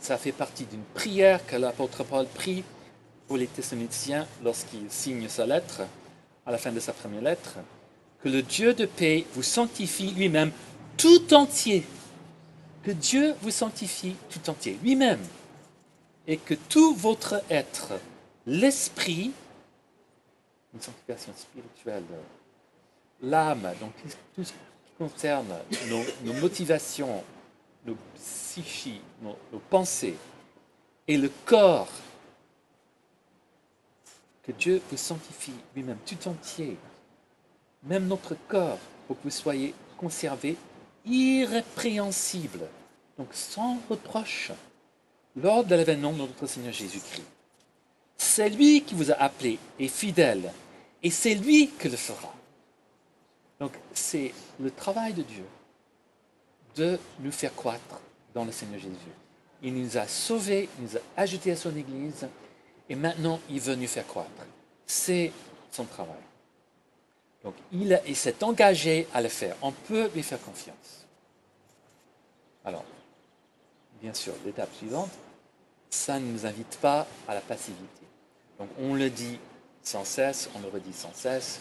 Ça 0.00 0.18
fait 0.18 0.32
partie 0.32 0.64
d'une 0.64 0.82
prière 0.94 1.44
que 1.46 1.56
l'apôtre 1.56 2.04
Paul 2.04 2.26
prie 2.26 2.64
pour 3.26 3.36
les 3.36 3.46
Thessaloniciens 3.46 4.26
lorsqu'il 4.44 4.90
signe 4.90 5.28
sa 5.28 5.46
lettre, 5.46 5.82
à 6.44 6.52
la 6.52 6.58
fin 6.58 6.72
de 6.72 6.80
sa 6.80 6.92
première 6.92 7.22
lettre, 7.22 7.56
que 8.22 8.28
le 8.28 8.42
Dieu 8.42 8.74
de 8.74 8.86
paix 8.86 9.24
vous 9.34 9.42
sanctifie 9.42 10.12
lui-même 10.12 10.52
tout 10.96 11.32
entier. 11.34 11.84
Que 12.86 12.92
Dieu 12.92 13.34
vous 13.42 13.50
sanctifie 13.50 14.14
tout 14.30 14.48
entier, 14.48 14.78
lui-même. 14.80 15.18
Et 16.28 16.36
que 16.36 16.54
tout 16.54 16.94
votre 16.94 17.42
être, 17.50 17.94
l'esprit, 18.46 19.32
une 20.72 20.80
sanctification 20.80 21.32
spirituelle, 21.36 22.04
l'âme, 23.22 23.68
donc 23.80 23.90
tout 24.36 24.44
ce 24.44 24.52
qui 24.52 24.92
concerne 24.96 25.52
nos, 25.88 26.32
motivations, 26.34 27.24
nos 27.84 27.96
psychies, 28.14 29.00
nos, 29.20 29.36
nos 29.52 29.58
pensées, 29.58 30.16
et 31.08 31.16
le 31.16 31.32
corps, 31.44 31.90
que 34.44 34.52
Dieu 34.52 34.80
vous 34.92 34.96
sanctifie 34.96 35.54
lui-même 35.74 35.98
tout 36.06 36.28
entier, 36.28 36.76
même 37.82 38.06
notre 38.06 38.36
corps, 38.46 38.78
pour 39.08 39.16
que 39.16 39.24
vous 39.24 39.30
soyez 39.30 39.74
conservés 39.96 40.56
irrépréhensibles, 41.06 42.68
donc 43.18 43.28
sans 43.32 43.78
reproche, 43.88 44.52
lors 45.36 45.64
de 45.64 45.74
l'événement 45.74 46.12
de 46.12 46.18
notre 46.18 46.46
Seigneur 46.46 46.72
Jésus-Christ. 46.72 47.26
C'est 48.16 48.48
lui 48.48 48.82
qui 48.82 48.94
vous 48.94 49.10
a 49.10 49.14
appelé 49.14 49.58
et 49.78 49.88
fidèle, 49.88 50.52
et 51.02 51.10
c'est 51.10 51.34
lui 51.34 51.68
qui 51.68 51.88
le 51.88 51.96
fera. 51.96 52.34
Donc 53.60 53.72
c'est 53.92 54.32
le 54.60 54.70
travail 54.70 55.12
de 55.12 55.22
Dieu 55.22 55.44
de 56.76 56.98
nous 57.20 57.32
faire 57.32 57.54
croître 57.54 58.00
dans 58.34 58.44
le 58.44 58.52
Seigneur 58.52 58.80
Jésus. 58.80 58.94
Il 59.62 59.74
nous 59.74 59.96
a 59.96 60.06
sauvés, 60.06 60.68
il 60.78 60.84
nous 60.84 60.96
a 60.96 61.00
ajoutés 61.16 61.52
à 61.52 61.56
son 61.56 61.74
Église, 61.74 62.28
et 62.88 62.94
maintenant 62.94 63.40
il 63.48 63.60
veut 63.60 63.74
nous 63.74 63.86
faire 63.86 64.06
croître. 64.06 64.30
C'est 64.86 65.32
son 65.70 65.84
travail. 65.84 66.16
Donc 67.46 67.54
il, 67.70 68.16
s'est 68.16 68.42
engagé 68.42 69.06
à 69.14 69.22
le 69.22 69.28
faire. 69.28 69.54
On 69.62 69.70
peut 69.70 70.10
lui 70.12 70.24
faire 70.24 70.42
confiance. 70.42 71.06
Alors, 72.64 72.84
bien 74.02 74.12
sûr, 74.12 74.32
l'étape 74.44 74.74
suivante, 74.74 75.12
ça 75.88 76.18
ne 76.18 76.26
nous 76.26 76.44
invite 76.44 76.76
pas 76.78 77.06
à 77.28 77.34
la 77.34 77.40
passivité. 77.40 78.04
Donc 78.58 78.68
on 78.80 78.94
le 78.94 79.08
dit 79.10 79.38
sans 79.80 80.04
cesse, 80.04 80.50
on 80.56 80.58
le 80.58 80.66
redit 80.66 80.92
sans 80.92 81.14
cesse, 81.14 81.60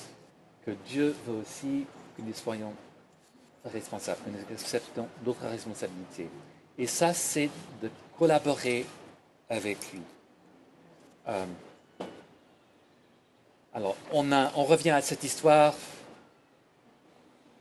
que 0.66 0.72
Dieu 0.88 1.16
veut 1.28 1.36
aussi 1.36 1.86
que 2.18 2.24
nous 2.24 2.34
soyons 2.34 2.74
responsables, 3.64 4.22
que 4.26 4.32
nous 4.32 4.56
acceptons 4.56 5.08
d'autres 5.24 5.46
responsabilités. 5.46 6.30
Et 6.80 6.88
ça, 6.88 7.14
c'est 7.14 7.52
de 7.84 7.92
collaborer 8.18 8.88
avec 9.52 9.78
lui. 9.94 10.02
Euh, 11.28 11.46
alors, 13.76 13.98
on, 14.14 14.64
revient 14.64 14.92
à 14.92 15.02
cette 15.02 15.26
histoire 15.26 15.76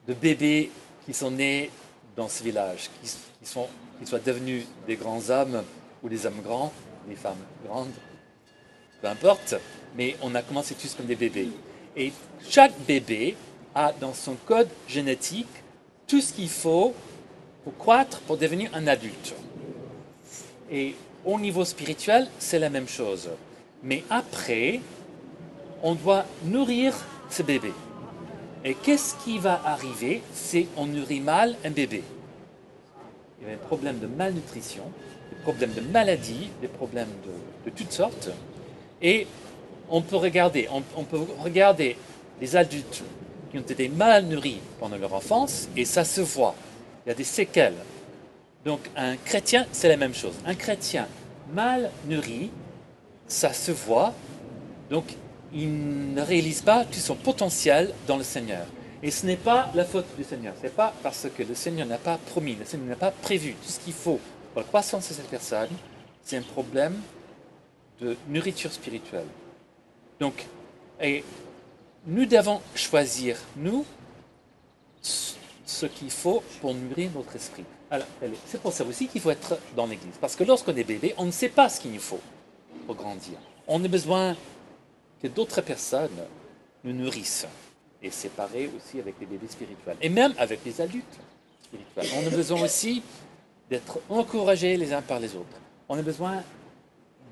de 0.06 0.14
bébés 0.14 0.70
qui 1.04 1.12
sont 1.12 1.32
nés 1.32 1.72
dans 2.14 2.28
ce 2.28 2.44
village, 2.44 2.88
qui, 3.02 3.48
sont, 3.48 3.66
soient 4.04 4.20
devenus 4.20 4.64
des 4.86 4.94
grands 4.94 5.28
hommes 5.28 5.64
ou 6.04 6.08
des 6.08 6.24
hommes 6.24 6.40
grands, 6.40 6.72
des 7.08 7.16
femmes 7.16 7.44
grandes, 7.66 7.90
peu 9.02 9.08
importe, 9.08 9.56
mais 9.96 10.14
on 10.22 10.36
a 10.36 10.42
commencé 10.42 10.76
tous 10.76 10.94
comme 10.94 11.06
des 11.06 11.16
bébés. 11.16 11.48
Et 11.96 12.12
chaque 12.48 12.78
bébé 12.86 13.36
a 13.74 13.92
dans 13.92 14.14
son 14.14 14.36
code 14.46 14.68
génétique 14.86 15.48
tout 16.06 16.20
ce 16.20 16.32
qu'il 16.32 16.48
faut 16.48 16.94
pour 17.64 17.76
croître, 17.76 18.20
pour 18.20 18.36
devenir 18.36 18.70
un 18.72 18.86
adulte. 18.86 19.34
Et 20.70 20.94
au 21.24 21.40
niveau 21.40 21.64
spirituel, 21.64 22.28
c'est 22.38 22.60
la 22.60 22.70
même 22.70 22.86
chose. 22.86 23.30
Mais 23.82 24.04
après, 24.10 24.80
on 25.84 25.94
doit 25.94 26.24
nourrir 26.46 26.94
ce 27.30 27.42
bébé. 27.42 27.72
Et 28.64 28.74
qu'est-ce 28.74 29.14
qui 29.22 29.38
va 29.38 29.60
arriver 29.64 30.22
si 30.32 30.66
on 30.78 30.86
nourrit 30.86 31.20
mal 31.20 31.54
un 31.62 31.70
bébé? 31.70 32.02
Il 33.38 33.46
y 33.46 33.50
a 33.50 33.54
des 33.54 33.60
problèmes 33.60 33.98
de 33.98 34.06
malnutrition, 34.06 34.84
des 35.30 35.36
problèmes 35.42 35.74
de 35.74 35.82
maladie, 35.82 36.48
des 36.62 36.68
problèmes 36.68 37.10
de, 37.66 37.70
toutes 37.70 37.92
sortes. 37.92 38.30
Et 39.02 39.26
on 39.90 40.00
peut 40.00 40.16
regarder, 40.16 40.68
on, 40.72 41.04
peut 41.04 41.20
regarder 41.40 41.98
les 42.40 42.56
adultes 42.56 43.04
qui 43.50 43.58
ont 43.58 43.62
été 43.62 43.88
mal 43.88 44.24
nourris 44.24 44.60
pendant 44.80 44.96
leur 44.96 45.12
enfance 45.12 45.68
et 45.76 45.84
ça 45.84 46.04
se 46.04 46.22
voit. 46.22 46.54
Il 47.04 47.10
y 47.10 47.12
a 47.12 47.14
des 47.14 47.24
séquelles. 47.24 47.76
Donc 48.64 48.80
un 48.96 49.16
chrétien, 49.16 49.66
c'est 49.72 49.88
la 49.88 49.98
même 49.98 50.14
chose. 50.14 50.34
Un 50.46 50.54
chrétien 50.54 51.06
mal 51.52 51.90
nourri, 52.08 52.50
ça 53.28 53.52
se 53.52 53.72
voit. 53.72 54.14
Donc 54.88 55.04
il 55.52 56.14
ne 56.14 56.22
réalise 56.22 56.62
pas 56.62 56.84
tout 56.84 56.98
son 56.98 57.14
potentiel 57.14 57.92
dans 58.06 58.16
le 58.16 58.24
Seigneur. 58.24 58.66
Et 59.02 59.10
ce 59.10 59.26
n'est 59.26 59.36
pas 59.36 59.70
la 59.74 59.84
faute 59.84 60.06
du 60.16 60.24
Seigneur. 60.24 60.54
Ce 60.58 60.62
n'est 60.62 60.70
pas 60.70 60.94
parce 61.02 61.26
que 61.36 61.42
le 61.42 61.54
Seigneur 61.54 61.86
n'a 61.86 61.98
pas 61.98 62.16
promis, 62.16 62.54
le 62.54 62.64
Seigneur 62.64 62.88
n'a 62.88 62.96
pas 62.96 63.10
prévu 63.10 63.54
tout 63.54 63.68
ce 63.68 63.78
qu'il 63.80 63.92
faut 63.92 64.18
pour 64.52 64.62
la 64.62 64.66
croissance 64.66 65.08
de 65.08 65.14
cette 65.14 65.28
personne. 65.28 65.68
C'est 66.22 66.38
un 66.38 66.42
problème 66.42 66.96
de 68.00 68.16
nourriture 68.28 68.72
spirituelle. 68.72 69.26
Donc, 70.18 70.46
nous 72.06 72.24
devons 72.24 72.60
choisir, 72.74 73.36
nous, 73.56 73.84
ce 75.02 75.86
qu'il 75.86 76.10
faut 76.10 76.42
pour 76.60 76.74
nourrir 76.74 77.10
notre 77.14 77.36
esprit. 77.36 77.64
C'est 78.46 78.60
pour 78.60 78.72
ça 78.72 78.84
aussi 78.84 79.06
qu'il 79.06 79.20
faut 79.20 79.30
être 79.30 79.58
dans 79.76 79.86
l'Église. 79.86 80.14
Parce 80.20 80.34
que 80.34 80.44
lorsqu'on 80.44 80.74
est 80.76 80.84
bébé, 80.84 81.14
on 81.18 81.26
ne 81.26 81.30
sait 81.30 81.50
pas 81.50 81.68
ce 81.68 81.80
qu'il 81.80 81.92
nous 81.92 82.00
faut 82.00 82.20
pour 82.86 82.94
grandir. 82.94 83.34
On 83.68 83.84
a 83.84 83.88
besoin 83.88 84.34
que 85.24 85.28
d'autres 85.28 85.62
personnes 85.62 86.20
nous 86.84 86.92
nourrissent. 86.92 87.46
Et 88.02 88.10
c'est 88.10 88.28
pareil 88.28 88.68
aussi 88.76 89.00
avec 89.00 89.14
les 89.18 89.24
bébés 89.24 89.48
spirituels. 89.48 89.96
Et 90.02 90.10
même 90.10 90.34
avec 90.36 90.60
les 90.66 90.82
adultes 90.82 91.18
spirituels. 91.62 92.22
On 92.22 92.26
a 92.26 92.28
besoin 92.28 92.60
aussi 92.60 93.02
d'être 93.70 94.00
encouragés 94.10 94.76
les 94.76 94.92
uns 94.92 95.00
par 95.00 95.20
les 95.20 95.34
autres. 95.34 95.58
On 95.88 95.98
a 95.98 96.02
besoin 96.02 96.42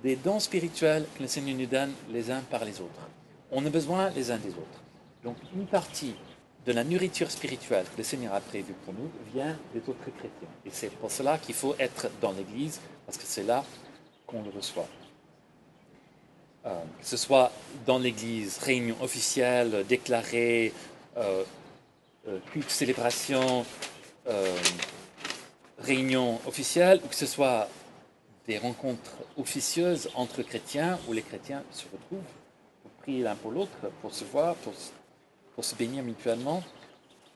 des 0.03 0.17
dons 0.17 0.41
spirituels 0.41 1.05
que 1.15 1.23
le 1.23 1.29
Seigneur 1.29 1.55
nous 1.55 1.67
donne 1.67 1.93
les 2.11 2.31
uns 2.31 2.41
par 2.51 2.65
les 2.65 2.81
autres. 2.81 3.09
On 3.51 3.67
a 3.67 3.69
besoin 3.69 4.09
les 4.09 4.31
uns 4.31 4.39
des 4.39 4.53
autres. 4.53 4.81
Donc 5.23 5.37
une 5.55 5.67
partie 5.67 6.15
de 6.65 6.73
la 6.73 6.85
nourriture 6.85 7.31
spirituelle 7.31 7.85
que 7.85 7.99
le 7.99 8.05
Seigneur 8.05 8.33
a 8.33 8.41
prévue 8.41 8.73
pour 8.87 8.95
nous 8.95 9.11
vient 9.35 9.55
des 9.75 9.81
autres 9.81 10.11
chrétiens. 10.17 10.49
Et 10.65 10.71
c'est 10.73 10.89
pour 10.93 11.11
cela 11.11 11.37
qu'il 11.37 11.55
faut 11.55 11.75
être 11.79 12.09
dans 12.23 12.33
l'Église, 12.33 12.81
parce 13.05 13.19
que 13.19 13.25
c'est 13.27 13.43
là 13.43 13.63
qu'on 14.27 14.43
le 14.43 14.49
reçoit. 14.49 14.89
Euh, 16.65 16.81
que 17.01 17.07
ce 17.07 17.17
soit 17.17 17.51
dans 17.87 17.99
l'Église, 17.99 18.59
réunion 18.59 18.97
officielle, 19.01 19.85
déclarée, 19.89 20.73
euh, 21.17 21.43
euh, 22.29 22.39
culte, 22.53 22.71
célébration, 22.71 23.67
réunion 25.79 26.41
officielle, 26.47 27.01
ou 27.05 27.09
que 27.09 27.17
ce 27.17 27.27
soit 27.27 27.69
des 28.47 28.59
rencontres 28.59 29.17
officieuses 29.37 30.09
entre 30.15 30.43
chrétiens 30.43 31.01
où 31.09 31.13
les 31.13 31.23
chrétiens 31.23 31.65
se 31.73 31.85
retrouvent 31.93 32.21
pour 32.83 32.91
prier 33.03 33.25
l'un 33.25 33.35
pour 33.35 33.51
l'autre, 33.51 33.91
pour 34.01 34.15
se 34.15 34.25
voir, 34.25 34.55
pour, 34.55 35.65
se 35.65 35.75
bénir 35.75 36.05
mutuellement, 36.05 36.63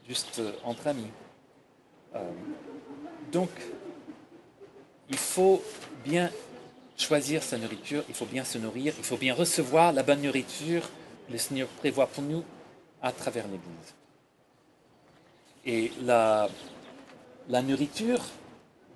juste 0.09 0.40
entre 0.62 0.87
amis. 0.87 1.11
Donc, 3.33 3.50
il 5.11 5.18
faut 5.18 5.61
bien 6.04 6.30
choisir 6.97 7.43
sa 7.43 7.59
nourriture, 7.59 8.03
il 8.09 8.15
faut 8.15 8.26
bien 8.26 8.45
se 8.45 8.59
nourrir, 8.59 8.95
il 8.97 9.05
faut 9.05 9.17
bien 9.17 9.35
recevoir 9.35 9.93
la 9.93 10.03
bonne 10.03 10.23
nourriture 10.23 10.83
que 11.26 11.33
le 11.33 11.38
Seigneur 11.38 11.69
prévoit 11.69 12.07
pour 12.07 12.23
nous 12.23 12.43
à 13.03 13.12
travers 13.12 13.47
l'Église. 13.47 13.95
Et 15.65 15.93
la, 16.03 16.49
nourriture, 17.62 18.21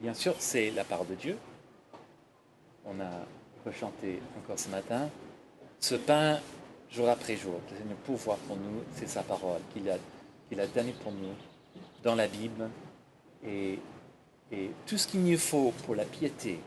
bien 0.00 0.14
sûr, 0.14 0.34
c'est 0.38 0.70
la 0.70 0.84
part 0.84 1.04
de 1.04 1.14
Dieu, 1.14 1.36
on 2.86 2.98
a 3.00 3.10
rechanté 3.66 4.20
encore 4.38 4.58
ce 4.58 4.68
matin, 4.68 5.10
ce 5.80 5.96
pain 5.96 6.38
jour 6.90 7.08
après 7.08 7.36
jour, 7.36 7.60
le 7.70 7.76
Seigneur 7.76 7.96
pouvoir 7.98 8.38
pour 8.38 8.56
nous, 8.56 8.82
c'est 8.94 9.08
sa 9.08 9.22
parole 9.22 9.60
qu'il 9.72 9.88
a, 9.90 9.94
a 9.94 10.66
donnée 10.66 10.94
pour 11.02 11.12
nous 11.12 11.34
dans 12.02 12.14
la 12.14 12.26
Bible. 12.26 12.68
Et 13.44 13.78
tout 14.86 14.98
ce 14.98 15.06
qu'il 15.06 15.22
nous 15.22 15.38
faut 15.38 15.72
pour 15.84 15.94
la 15.94 16.04
piété 16.04 16.58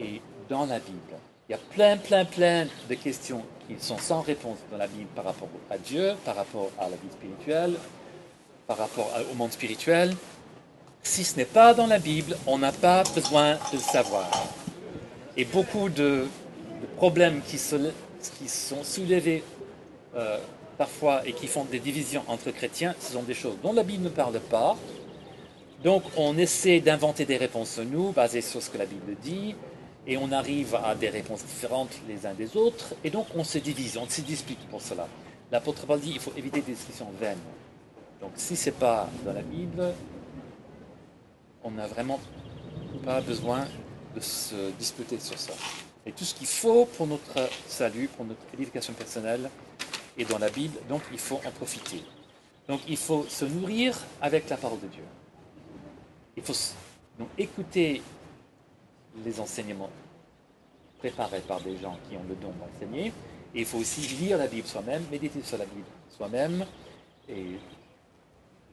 et 0.00 0.20
dans 0.48 0.66
la 0.66 0.78
Bible. 0.78 1.16
Il 1.48 1.52
y 1.52 1.54
a 1.54 1.58
plein, 1.58 1.96
plein, 1.96 2.24
plein 2.24 2.66
de 2.88 2.94
questions 2.94 3.42
qui 3.66 3.74
sont 3.84 3.98
sans 3.98 4.20
réponse 4.20 4.58
dans 4.70 4.78
la 4.78 4.86
Bible 4.86 5.08
par 5.14 5.24
rapport 5.24 5.48
à 5.70 5.78
Dieu, 5.78 6.12
par 6.24 6.36
rapport 6.36 6.70
à 6.78 6.84
la 6.84 6.96
vie 6.96 7.10
spirituelle, 7.10 7.74
par 8.66 8.78
rapport 8.78 9.10
au 9.30 9.34
monde 9.34 9.52
spirituel. 9.52 10.14
Si 11.02 11.24
ce 11.24 11.36
n'est 11.36 11.44
pas 11.44 11.74
dans 11.74 11.86
la 11.86 11.98
Bible, 11.98 12.36
on 12.46 12.58
n'a 12.58 12.72
pas 12.72 13.02
besoin 13.14 13.54
de 13.54 13.76
le 13.76 13.78
savoir. 13.78 14.30
Et 15.36 15.44
beaucoup 15.44 15.88
de, 15.88 16.26
problèmes 16.96 17.40
qui, 17.42 17.58
sont 17.58 18.84
soulevés 18.84 19.42
euh, 20.14 20.38
parfois 20.76 21.26
et 21.26 21.32
qui 21.32 21.46
font 21.46 21.64
des 21.64 21.78
divisions 21.78 22.22
entre 22.28 22.50
chrétiens, 22.50 22.94
ce 23.00 23.12
sont 23.12 23.22
des 23.22 23.34
choses 23.34 23.56
dont 23.62 23.72
la 23.72 23.82
Bible 23.82 24.04
ne 24.04 24.08
parle 24.08 24.38
pas. 24.40 24.76
Donc 25.82 26.02
on 26.16 26.36
essaie 26.36 26.80
d'inventer 26.80 27.24
des 27.24 27.38
réponses 27.38 27.78
nous, 27.78 28.12
basées 28.12 28.42
sur 28.42 28.62
ce 28.62 28.70
que 28.70 28.78
la 28.78 28.86
Bible 28.86 29.16
dit, 29.22 29.54
et 30.06 30.16
on 30.16 30.32
arrive 30.32 30.74
à 30.74 30.94
des 30.94 31.08
réponses 31.08 31.44
différentes 31.44 31.92
les 32.08 32.26
uns 32.26 32.34
des 32.34 32.56
autres, 32.56 32.94
et 33.04 33.10
donc 33.10 33.26
on 33.34 33.44
se 33.44 33.58
divise, 33.58 33.96
on 33.96 34.08
se 34.08 34.20
dispute 34.22 34.60
pour 34.68 34.80
cela. 34.80 35.06
L'apôtre 35.52 35.86
Paul 35.86 36.00
dit 36.00 36.12
il 36.12 36.20
faut 36.20 36.32
éviter 36.36 36.60
des 36.60 36.72
discussions 36.72 37.10
vaines. 37.20 37.38
Donc 38.20 38.32
si 38.36 38.56
ce 38.56 38.66
n'est 38.66 38.76
pas 38.76 39.08
dans 39.24 39.32
la 39.32 39.42
Bible, 39.42 39.92
on 41.62 41.70
n'a 41.70 41.86
vraiment 41.86 42.20
pas 43.04 43.20
besoin 43.20 43.66
de 44.14 44.20
se 44.20 44.70
disputer 44.78 45.18
sur 45.18 45.38
ça. 45.38 45.52
Et 46.06 46.12
tout 46.12 46.24
ce 46.24 46.34
qu'il 46.34 46.46
faut 46.46 46.86
pour 46.86 47.06
notre 47.06 47.48
salut, 47.68 48.08
pour 48.08 48.24
notre 48.24 48.40
éducation 48.54 48.92
personnelle, 48.94 49.50
est 50.18 50.24
dans 50.24 50.38
la 50.38 50.50
Bible, 50.50 50.78
donc 50.88 51.02
il 51.12 51.18
faut 51.18 51.40
en 51.46 51.50
profiter. 51.50 52.02
Donc 52.68 52.80
il 52.88 52.96
faut 52.96 53.24
se 53.28 53.44
nourrir 53.44 53.98
avec 54.20 54.48
la 54.48 54.56
parole 54.56 54.80
de 54.80 54.86
Dieu. 54.86 55.04
Il 56.36 56.42
faut 56.42 56.54
donc 57.18 57.28
écouter 57.36 58.02
les 59.24 59.40
enseignements 59.40 59.90
préparés 60.98 61.40
par 61.40 61.60
des 61.60 61.76
gens 61.78 61.96
qui 62.08 62.16
ont 62.16 62.24
le 62.28 62.34
don 62.34 62.52
d'enseigner. 62.60 63.12
Et 63.54 63.60
il 63.60 63.64
faut 63.64 63.78
aussi 63.78 64.02
lire 64.16 64.38
la 64.38 64.46
Bible 64.46 64.66
soi-même, 64.66 65.02
méditer 65.10 65.42
sur 65.42 65.58
la 65.58 65.64
Bible 65.64 65.86
soi-même. 66.08 66.64
Et 67.28 67.46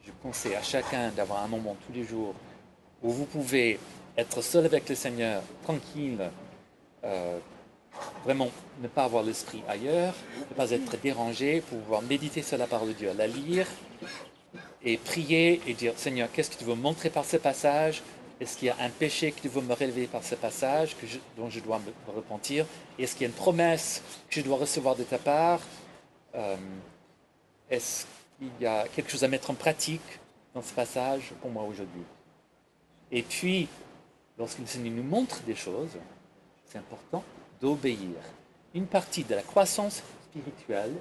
je 0.04 0.12
conseille 0.22 0.54
à 0.54 0.62
chacun 0.62 1.10
d'avoir 1.10 1.42
un 1.42 1.48
moment 1.48 1.76
tous 1.86 1.92
les 1.92 2.04
jours 2.04 2.34
où 3.02 3.10
vous 3.10 3.24
pouvez 3.24 3.78
être 4.16 4.42
seul 4.42 4.66
avec 4.66 4.88
le 4.88 4.94
Seigneur, 4.94 5.42
tranquille, 5.62 6.30
euh, 7.04 7.38
vraiment 8.24 8.50
ne 8.80 8.88
pas 8.88 9.04
avoir 9.04 9.22
l'esprit 9.22 9.62
ailleurs, 9.68 10.14
ne 10.50 10.54
pas 10.54 10.70
être 10.70 11.00
dérangé, 11.00 11.60
pouvoir 11.60 12.02
méditer 12.02 12.42
sur 12.42 12.58
la 12.58 12.66
parole 12.66 12.88
de 12.88 12.92
Dieu, 12.94 13.12
la 13.16 13.26
lire 13.26 13.66
et 14.82 14.96
prier 14.96 15.60
et 15.66 15.74
dire 15.74 15.92
Seigneur, 15.96 16.28
qu'est-ce 16.32 16.50
que 16.50 16.56
tu 16.56 16.64
veux 16.64 16.74
montrer 16.74 17.10
par 17.10 17.24
ce 17.24 17.36
passage? 17.36 18.02
Est-ce 18.40 18.56
qu'il 18.56 18.68
y 18.68 18.70
a 18.70 18.76
un 18.80 18.90
péché 18.90 19.32
que 19.32 19.40
tu 19.40 19.48
veux 19.48 19.60
me 19.60 19.74
relever 19.74 20.06
par 20.06 20.22
ce 20.22 20.36
passage 20.36 20.94
dont 21.36 21.50
je 21.50 21.58
dois 21.58 21.80
me 21.80 22.12
repentir? 22.14 22.66
Est-ce 22.98 23.14
qu'il 23.14 23.22
y 23.22 23.24
a 23.24 23.28
une 23.28 23.34
promesse 23.34 24.02
que 24.30 24.36
je 24.36 24.42
dois 24.42 24.58
recevoir 24.58 24.94
de 24.94 25.02
ta 25.02 25.18
part? 25.18 25.60
Euh, 26.36 26.56
Est-ce 27.68 28.06
qu'il 28.38 28.50
y 28.60 28.66
a 28.66 28.86
quelque 28.88 29.10
chose 29.10 29.24
à 29.24 29.28
mettre 29.28 29.50
en 29.50 29.54
pratique 29.54 30.20
dans 30.54 30.62
ce 30.62 30.72
passage 30.72 31.32
pour 31.40 31.50
moi 31.50 31.64
aujourd'hui? 31.64 32.04
Et 33.10 33.22
puis, 33.22 33.68
lorsque 34.38 34.60
le 34.60 34.66
Seigneur 34.66 34.94
nous 34.94 35.02
montre 35.02 35.40
des 35.42 35.56
choses, 35.56 35.96
c'est 36.66 36.78
important 36.78 37.24
d'obéir. 37.60 38.18
Une 38.74 38.86
partie 38.86 39.24
de 39.24 39.34
la 39.34 39.42
croissance 39.42 40.02
spirituelle 40.30 40.94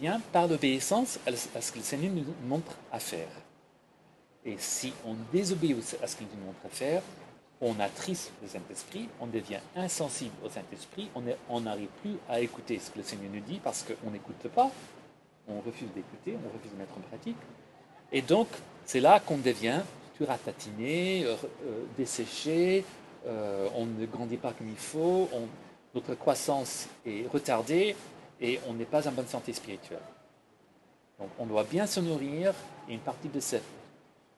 vient 0.00 0.20
par 0.32 0.46
l'obéissance 0.46 1.18
à 1.26 1.60
ce 1.60 1.72
que 1.72 1.78
le 1.78 1.84
Seigneur 1.84 2.12
nous 2.12 2.24
montre 2.46 2.72
à 2.92 3.00
faire. 3.00 3.28
Et 4.46 4.56
si 4.58 4.92
on 5.04 5.14
désobéit 5.32 5.76
à 6.02 6.06
ce 6.06 6.16
qu'il 6.16 6.28
nous 6.28 6.46
montre 6.46 6.64
à 6.64 6.68
faire, 6.68 7.02
on 7.60 7.78
attriste 7.80 8.32
le 8.42 8.48
Saint-Esprit, 8.48 9.08
on 9.20 9.26
devient 9.26 9.60
insensible 9.74 10.34
au 10.44 10.48
Saint-Esprit, 10.48 11.10
on 11.48 11.60
n'arrive 11.60 11.88
plus 12.00 12.16
à 12.28 12.40
écouter 12.40 12.78
ce 12.78 12.90
que 12.90 12.98
le 12.98 13.04
Seigneur 13.04 13.30
nous 13.32 13.40
dit 13.40 13.60
parce 13.62 13.82
qu'on 13.82 14.10
n'écoute 14.10 14.48
pas, 14.54 14.70
on 15.48 15.60
refuse 15.60 15.88
d'écouter, 15.94 16.36
on 16.44 16.54
refuse 16.54 16.70
de 16.72 16.76
mettre 16.76 16.96
en 16.96 17.00
pratique. 17.08 17.36
Et 18.12 18.22
donc, 18.22 18.48
c'est 18.84 19.00
là 19.00 19.20
qu'on 19.20 19.38
devient 19.38 19.80
ratatiné, 20.24 21.24
euh, 21.24 21.34
euh, 21.66 21.84
desséché, 21.98 22.84
euh, 23.26 23.68
on 23.74 23.86
ne 23.86 24.06
grandit 24.06 24.36
pas 24.36 24.52
comme 24.52 24.68
il 24.68 24.76
faut, 24.76 25.28
notre 25.94 26.14
croissance 26.14 26.88
est 27.04 27.26
retardée 27.30 27.96
et 28.40 28.60
on 28.68 28.74
n'est 28.74 28.84
pas 28.84 29.06
en 29.08 29.12
bonne 29.12 29.26
santé 29.26 29.52
spirituelle. 29.52 30.00
Donc 31.18 31.28
on 31.38 31.46
doit 31.46 31.64
bien 31.64 31.86
se 31.86 32.00
nourrir 32.00 32.54
et 32.88 32.94
une 32.94 33.00
partie 33.00 33.28
de 33.28 33.40
cette 33.40 33.64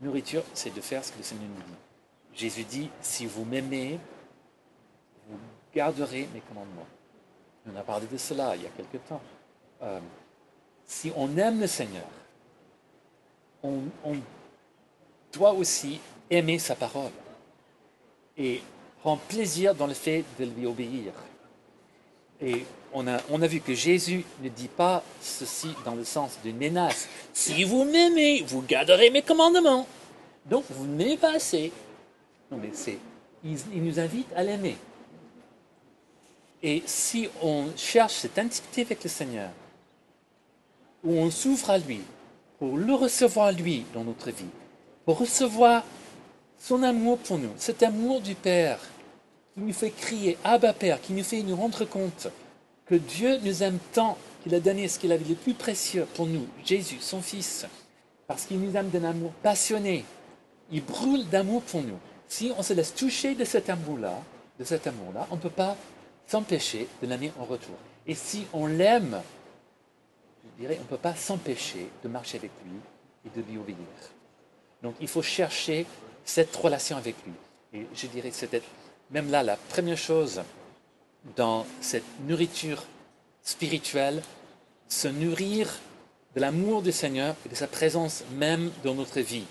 nourriture, 0.00 0.42
c'est 0.54 0.74
de 0.74 0.80
faire 0.80 1.04
ce 1.04 1.12
que 1.12 1.18
le 1.18 1.24
Seigneur 1.24 1.48
nous 1.48 1.62
dit. 1.62 1.78
Jésus 2.34 2.64
dit, 2.64 2.90
si 3.00 3.26
vous 3.26 3.44
m'aimez, 3.44 3.98
vous 5.28 5.38
garderez 5.74 6.28
mes 6.32 6.40
commandements. 6.40 6.86
On 7.70 7.76
a 7.76 7.82
parlé 7.82 8.06
de 8.06 8.16
cela 8.16 8.56
il 8.56 8.62
y 8.62 8.66
a 8.66 8.70
quelque 8.70 8.98
temps. 8.98 9.20
Euh, 9.82 10.00
si 10.86 11.12
on 11.16 11.36
aime 11.36 11.60
le 11.60 11.66
Seigneur, 11.66 12.06
on, 13.62 13.82
doit 15.32 15.52
aussi 15.52 16.00
aimer 16.30 16.58
sa 16.58 16.74
parole 16.74 17.12
et 18.36 18.62
prendre 19.00 19.20
plaisir 19.22 19.74
dans 19.74 19.86
le 19.86 19.94
fait 19.94 20.24
de 20.38 20.46
lui 20.46 20.64
obéir. 20.64 21.12
On 22.92 23.06
a, 23.06 23.18
on 23.30 23.42
a 23.42 23.46
vu 23.46 23.60
que 23.60 23.74
Jésus 23.74 24.24
ne 24.42 24.48
dit 24.48 24.68
pas 24.68 25.02
ceci 25.20 25.68
dans 25.84 25.94
le 25.94 26.04
sens 26.04 26.38
d'une 26.42 26.56
menace. 26.56 27.08
Si 27.32 27.64
vous 27.64 27.84
m'aimez, 27.84 28.42
vous 28.42 28.62
garderez 28.62 29.10
mes 29.10 29.22
commandements. 29.22 29.86
Donc 30.46 30.64
vous 30.70 30.86
ne 30.86 30.94
m'aimez 30.94 31.16
pas 31.16 31.34
assez. 31.34 31.72
Non, 32.50 32.58
mais 32.60 32.70
c'est, 32.72 32.98
il, 33.44 33.58
il 33.74 33.82
nous 33.84 34.00
invite 34.00 34.28
à 34.34 34.42
l'aimer. 34.42 34.76
Et 36.62 36.82
si 36.86 37.28
on 37.42 37.66
cherche 37.76 38.14
cette 38.14 38.38
intimité 38.38 38.82
avec 38.82 39.04
le 39.04 39.10
Seigneur, 39.10 39.50
où 41.04 41.12
on 41.12 41.30
s'ouvre 41.30 41.70
à 41.70 41.78
lui, 41.78 42.00
pour 42.58 42.76
le 42.76 42.94
recevoir 42.94 43.52
lui 43.52 43.84
dans 43.94 44.02
notre 44.02 44.30
vie, 44.30 44.44
pour 45.04 45.18
recevoir 45.18 45.84
son 46.58 46.82
amour 46.82 47.18
pour 47.18 47.38
nous, 47.38 47.52
cet 47.56 47.82
amour 47.84 48.20
du 48.20 48.34
Père, 48.34 48.80
qui 49.54 49.60
nous 49.60 49.72
fait 49.72 49.90
crier 49.90 50.36
Abba 50.42 50.72
Père, 50.72 51.00
qui 51.00 51.12
nous 51.12 51.22
fait 51.22 51.42
nous 51.42 51.54
rendre 51.54 51.84
compte 51.84 52.28
que 52.88 52.94
Dieu 52.94 53.38
nous 53.42 53.62
aime 53.62 53.78
tant 53.92 54.16
qu'il 54.42 54.54
a 54.54 54.60
donné 54.60 54.88
ce 54.88 54.98
qu'il 54.98 55.12
avait 55.12 55.24
de 55.24 55.34
plus 55.34 55.54
précieux 55.54 56.06
pour 56.14 56.26
nous, 56.26 56.46
Jésus, 56.64 56.98
son 57.00 57.20
Fils, 57.20 57.66
parce 58.26 58.44
qu'il 58.44 58.60
nous 58.60 58.76
aime 58.76 58.88
d'un 58.88 59.04
amour 59.04 59.32
passionné. 59.42 60.04
Il 60.70 60.84
brûle 60.84 61.28
d'amour 61.28 61.62
pour 61.62 61.82
nous. 61.82 61.98
Si 62.28 62.52
on 62.56 62.62
se 62.62 62.72
laisse 62.72 62.94
toucher 62.94 63.34
de 63.34 63.44
cet 63.44 63.70
amour-là, 63.70 64.20
de 64.58 64.64
cet 64.64 64.86
amour-là, 64.86 65.26
on 65.30 65.36
ne 65.36 65.40
peut 65.40 65.50
pas 65.50 65.76
s'empêcher 66.26 66.88
de 67.02 67.06
l'aimer 67.06 67.32
en 67.38 67.44
retour. 67.44 67.74
Et 68.06 68.14
si 68.14 68.46
on 68.52 68.66
l'aime, 68.66 69.20
je 70.44 70.62
dirais, 70.62 70.76
on 70.78 70.84
ne 70.84 70.88
peut 70.88 70.96
pas 70.96 71.14
s'empêcher 71.14 71.88
de 72.02 72.08
marcher 72.08 72.38
avec 72.38 72.50
lui 72.64 72.76
et 73.26 73.38
de 73.38 73.46
lui 73.46 73.58
obéir. 73.58 73.76
Donc 74.82 74.94
il 75.00 75.08
faut 75.08 75.22
chercher 75.22 75.86
cette 76.24 76.54
relation 76.54 76.96
avec 76.96 77.16
lui. 77.24 77.32
Et 77.80 77.86
je 77.94 78.06
dirais 78.06 78.30
c'était 78.32 78.62
même 79.10 79.30
là, 79.30 79.42
la 79.42 79.56
première 79.56 79.96
chose 79.96 80.42
dans 81.36 81.66
cette 81.80 82.04
nourriture 82.26 82.84
spirituelle, 83.42 84.22
se 84.88 85.08
nourrir 85.08 85.68
de 86.34 86.40
l'amour 86.40 86.82
du 86.82 86.92
Seigneur 86.92 87.34
et 87.44 87.48
de 87.48 87.54
sa 87.54 87.66
présence 87.66 88.24
même 88.36 88.70
dans 88.84 88.94
notre 88.94 89.20
vie. 89.20 89.46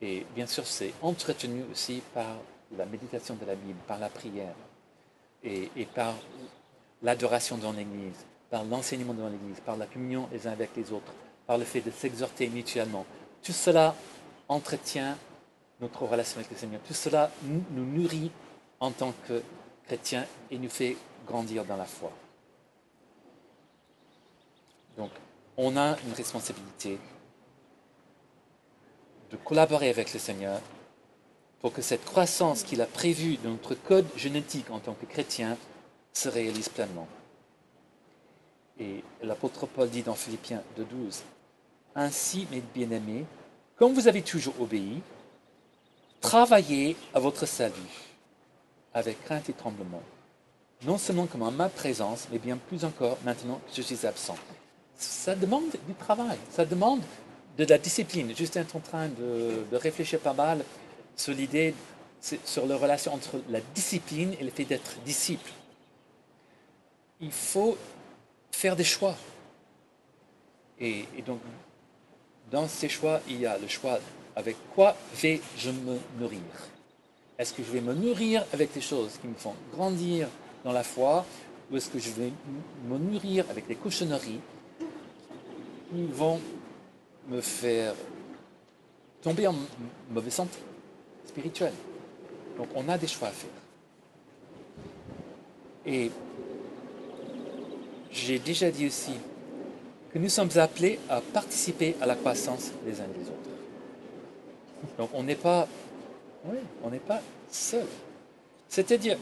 Et 0.00 0.24
bien 0.34 0.46
sûr, 0.46 0.66
c'est 0.66 0.92
entretenu 1.02 1.64
aussi 1.72 2.02
par 2.14 2.36
la 2.76 2.86
méditation 2.86 3.34
de 3.34 3.44
la 3.44 3.54
Bible, 3.54 3.78
par 3.86 3.98
la 3.98 4.08
prière 4.08 4.54
et, 5.42 5.70
par 5.94 6.14
l'adoration 7.02 7.56
dans 7.58 7.72
l'Église, 7.72 8.26
par 8.50 8.64
l'enseignement 8.64 9.14
dans 9.14 9.28
l'Église, 9.28 9.60
par 9.64 9.76
la 9.76 9.86
communion 9.86 10.28
les 10.32 10.46
uns 10.46 10.52
avec 10.52 10.70
les 10.76 10.92
autres, 10.92 11.12
par 11.46 11.58
le 11.58 11.64
fait 11.64 11.80
de 11.80 11.90
s'exhorter 11.90 12.48
mutuellement. 12.48 13.06
Tout 13.42 13.52
cela 13.52 13.94
entretient 14.48 15.16
notre 15.80 16.04
relation 16.04 16.38
avec 16.38 16.50
le 16.50 16.56
Seigneur. 16.56 16.80
Tout 16.86 16.94
cela 16.94 17.30
nous 17.42 17.84
nourrit 17.84 18.30
en 18.80 18.90
tant 18.90 19.14
que 19.26 19.42
chrétiens 19.88 20.26
et 20.50 20.58
nous 20.58 20.68
fait 20.68 20.96
grandir 21.26 21.64
dans 21.64 21.76
la 21.76 21.86
foi. 21.86 22.12
Donc, 24.96 25.10
on 25.56 25.76
a 25.76 25.96
une 26.06 26.12
responsabilité 26.12 26.98
de 29.30 29.36
collaborer 29.36 29.88
avec 29.88 30.12
le 30.12 30.18
Seigneur 30.18 30.60
pour 31.60 31.72
que 31.72 31.82
cette 31.82 32.04
croissance 32.04 32.62
qu'il 32.62 32.82
a 32.82 32.86
prévue 32.86 33.38
dans 33.38 33.50
notre 33.50 33.74
code 33.74 34.06
génétique 34.14 34.70
en 34.70 34.78
tant 34.78 34.94
que 34.94 35.06
chrétien 35.06 35.56
se 36.12 36.28
réalise 36.28 36.68
pleinement. 36.68 37.08
Et 38.78 39.02
l'apôtre 39.22 39.66
Paul 39.66 39.88
dit 39.88 40.02
dans 40.02 40.14
Philippiens 40.14 40.62
2.12, 40.78 41.22
Ainsi, 41.96 42.46
mes 42.50 42.60
bien-aimés, 42.60 43.24
comme 43.76 43.94
vous 43.94 44.06
avez 44.06 44.22
toujours 44.22 44.60
obéi, 44.60 45.02
Travaillez 46.20 46.96
à 47.14 47.20
votre 47.20 47.46
salut 47.46 48.07
avec 48.94 49.22
crainte 49.24 49.48
et 49.48 49.52
tremblement, 49.52 50.02
non 50.84 50.98
seulement 50.98 51.26
comme 51.26 51.42
en 51.42 51.50
ma 51.50 51.68
présence, 51.68 52.28
mais 52.30 52.38
bien 52.38 52.56
plus 52.56 52.84
encore 52.84 53.18
maintenant 53.24 53.60
que 53.66 53.76
je 53.76 53.82
suis 53.82 54.06
absent. 54.06 54.36
Ça 54.96 55.34
demande 55.34 55.70
du 55.86 55.94
travail, 55.94 56.38
ça 56.50 56.64
demande 56.64 57.02
de 57.56 57.64
la 57.64 57.78
discipline. 57.78 58.34
Juste 58.36 58.58
en 58.74 58.80
train 58.80 59.08
de, 59.08 59.76
réfléchir 59.76 60.20
pas 60.20 60.32
mal 60.32 60.64
sur 61.16 61.34
l'idée 61.34 61.74
sur 62.20 62.66
la 62.66 62.76
relation 62.76 63.14
entre 63.14 63.40
la 63.48 63.60
discipline 63.74 64.34
et 64.40 64.44
le 64.44 64.50
fait 64.50 64.64
d'être 64.64 64.98
disciple. 65.04 65.52
Il 67.20 67.30
faut 67.30 67.76
faire 68.50 68.74
des 68.74 68.84
choix. 68.84 69.14
Et 70.80 71.06
donc, 71.26 71.40
dans 72.50 72.66
ces 72.66 72.88
choix, 72.88 73.20
il 73.28 73.40
y 73.40 73.46
a 73.46 73.58
le 73.58 73.68
choix 73.68 74.00
avec 74.34 74.56
quoi 74.74 74.96
vais-je 75.20 75.70
me 75.70 75.98
nourrir? 76.18 76.40
Est-ce 77.38 77.52
que 77.54 77.62
je 77.62 77.70
vais 77.70 77.80
me 77.80 77.94
nourrir 77.94 78.44
avec 78.52 78.72
des 78.72 78.80
choses 78.80 79.12
qui 79.20 79.28
me 79.28 79.34
font 79.34 79.54
grandir 79.72 80.28
dans 80.64 80.72
la 80.72 80.82
foi 80.82 81.24
ou 81.70 81.76
est-ce 81.76 81.88
que 81.88 81.98
je 81.98 82.10
vais 82.10 82.32
me 82.88 82.98
nourrir 82.98 83.44
avec 83.50 83.66
des 83.68 83.76
cochonneries 83.76 84.40
qui 85.90 86.06
vont 86.12 86.40
me 87.28 87.40
faire 87.40 87.94
tomber 89.22 89.46
en 89.46 89.54
mauvaise 90.10 90.32
santé 90.32 90.58
spirituelle 91.26 91.74
Donc 92.56 92.68
on 92.74 92.88
a 92.88 92.98
des 92.98 93.06
choix 93.06 93.28
à 93.28 93.32
faire. 93.32 93.50
Et 95.86 96.10
j'ai 98.10 98.38
déjà 98.38 98.70
dit 98.70 98.86
aussi 98.86 99.12
que 100.12 100.18
nous 100.18 100.28
sommes 100.28 100.50
appelés 100.56 100.98
à 101.08 101.20
participer 101.20 101.96
à 102.00 102.06
la 102.06 102.14
croissance 102.14 102.72
les 102.86 103.00
uns 103.00 103.08
des 103.08 103.26
autres. 103.26 103.34
Donc 104.96 105.10
on 105.12 105.22
n'est 105.22 105.36
pas, 105.36 105.68
on 106.82 106.90
n'est 106.90 106.98
pas 106.98 107.20
seul. 107.50 107.86
C'est-à-dire, 108.68 109.18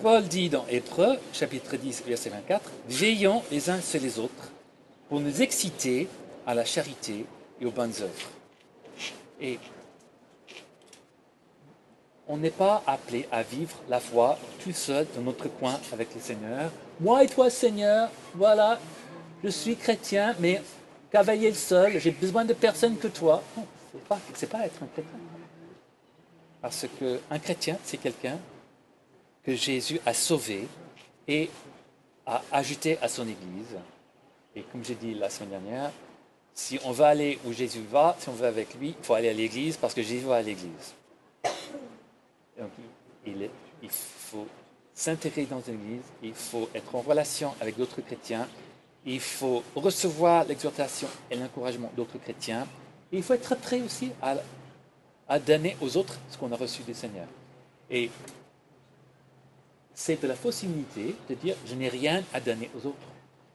Paul 0.00 0.24
dit 0.24 0.48
dans 0.48 0.66
Hébreux, 0.68 1.18
chapitre 1.32 1.76
10, 1.76 2.04
verset 2.06 2.30
24, 2.30 2.70
Veillons 2.88 3.42
les 3.50 3.70
uns 3.70 3.80
sur 3.80 4.00
les 4.00 4.18
autres 4.18 4.50
pour 5.08 5.20
nous 5.20 5.42
exciter 5.42 6.08
à 6.46 6.54
la 6.54 6.64
charité 6.64 7.26
et 7.60 7.66
aux 7.66 7.70
bonnes 7.70 7.92
œuvres. 8.00 8.30
Et 9.40 9.58
on 12.28 12.36
n'est 12.36 12.50
pas 12.50 12.82
appelé 12.86 13.28
à 13.30 13.42
vivre 13.42 13.76
la 13.88 14.00
foi 14.00 14.38
tout 14.62 14.72
seul 14.72 15.06
dans 15.14 15.22
notre 15.22 15.48
coin 15.48 15.78
avec 15.92 16.14
le 16.14 16.20
Seigneur. 16.20 16.70
Moi 17.00 17.24
et 17.24 17.28
toi, 17.28 17.50
Seigneur, 17.50 18.10
voilà, 18.34 18.78
je 19.42 19.48
suis 19.48 19.76
chrétien, 19.76 20.34
mais 20.38 20.62
cavalier 21.10 21.52
seul, 21.52 21.98
j'ai 21.98 22.12
besoin 22.12 22.44
de 22.44 22.54
personne 22.54 22.96
que 22.96 23.08
toi. 23.08 23.42
Non, 23.56 23.66
pas, 24.08 24.18
c'est 24.34 24.48
pas 24.48 24.64
être 24.64 24.82
un 24.82 24.86
chrétien. 24.86 25.18
Parce 26.62 26.86
qu'un 26.98 27.38
chrétien, 27.40 27.76
c'est 27.84 27.96
quelqu'un 27.96 28.38
que 29.42 29.54
Jésus 29.54 30.00
a 30.06 30.14
sauvé 30.14 30.68
et 31.26 31.50
a 32.24 32.40
ajouté 32.52 32.98
à 33.02 33.08
son 33.08 33.24
Église. 33.24 33.76
Et 34.54 34.62
comme 34.62 34.84
j'ai 34.84 34.94
dit 34.94 35.14
la 35.14 35.28
semaine 35.28 35.50
dernière, 35.50 35.90
si 36.54 36.78
on 36.84 36.92
veut 36.92 37.04
aller 37.04 37.38
où 37.44 37.52
Jésus 37.52 37.82
va, 37.90 38.16
si 38.20 38.28
on 38.28 38.32
veut 38.32 38.46
avec 38.46 38.74
lui, 38.74 38.94
il 38.98 39.04
faut 39.04 39.14
aller 39.14 39.28
à 39.28 39.32
l'Église 39.32 39.76
parce 39.76 39.92
que 39.92 40.02
Jésus 40.02 40.24
va 40.24 40.36
à 40.36 40.42
l'Église. 40.42 40.94
Donc, 42.58 42.70
il, 43.26 43.50
il 43.82 43.90
faut 43.90 44.46
s'intégrer 44.94 45.46
dans 45.46 45.60
une 45.66 45.74
Église, 45.74 46.02
il 46.22 46.34
faut 46.34 46.68
être 46.74 46.94
en 46.94 47.00
relation 47.00 47.54
avec 47.60 47.76
d'autres 47.76 48.02
chrétiens, 48.02 48.46
il 49.04 49.20
faut 49.20 49.64
recevoir 49.74 50.44
l'exhortation 50.44 51.08
et 51.30 51.36
l'encouragement 51.36 51.90
d'autres 51.96 52.18
chrétiens, 52.18 52.68
et 53.10 53.16
il 53.16 53.22
faut 53.22 53.34
être 53.34 53.56
prêt 53.56 53.80
aussi 53.80 54.12
à, 54.20 54.36
à 55.32 55.38
donner 55.38 55.78
aux 55.80 55.96
autres 55.96 56.18
ce 56.30 56.36
qu'on 56.36 56.52
a 56.52 56.56
reçu 56.56 56.82
du 56.82 56.92
Seigneur. 56.92 57.24
Et 57.90 58.10
c'est 59.94 60.20
de 60.20 60.28
la 60.28 60.34
fausse 60.34 60.62
humilité 60.62 61.16
de 61.30 61.34
dire 61.34 61.56
je 61.66 61.74
n'ai 61.74 61.88
rien 61.88 62.22
à 62.34 62.40
donner 62.40 62.68
aux 62.76 62.86
autres. 62.86 63.08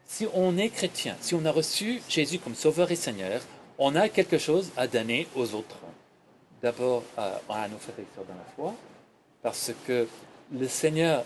Si 0.07 0.25
on 0.33 0.57
est 0.57 0.69
chrétien, 0.69 1.15
si 1.21 1.35
on 1.35 1.45
a 1.45 1.51
reçu 1.51 2.01
Jésus 2.09 2.39
comme 2.39 2.55
Sauveur 2.55 2.89
et 2.89 2.95
Seigneur, 2.95 3.41
on 3.77 3.95
a 3.95 4.09
quelque 4.09 4.39
chose 4.39 4.71
à 4.75 4.87
donner 4.87 5.27
aux 5.35 5.53
autres. 5.53 5.77
D'abord 6.63 7.03
à, 7.15 7.41
à 7.47 7.67
nos 7.67 7.77
frères 7.77 7.99
et 7.99 8.07
sœurs 8.15 8.25
dans 8.25 8.33
la 8.33 8.51
foi, 8.55 8.73
parce 9.43 9.71
que 9.85 10.07
le 10.51 10.67
Seigneur 10.67 11.25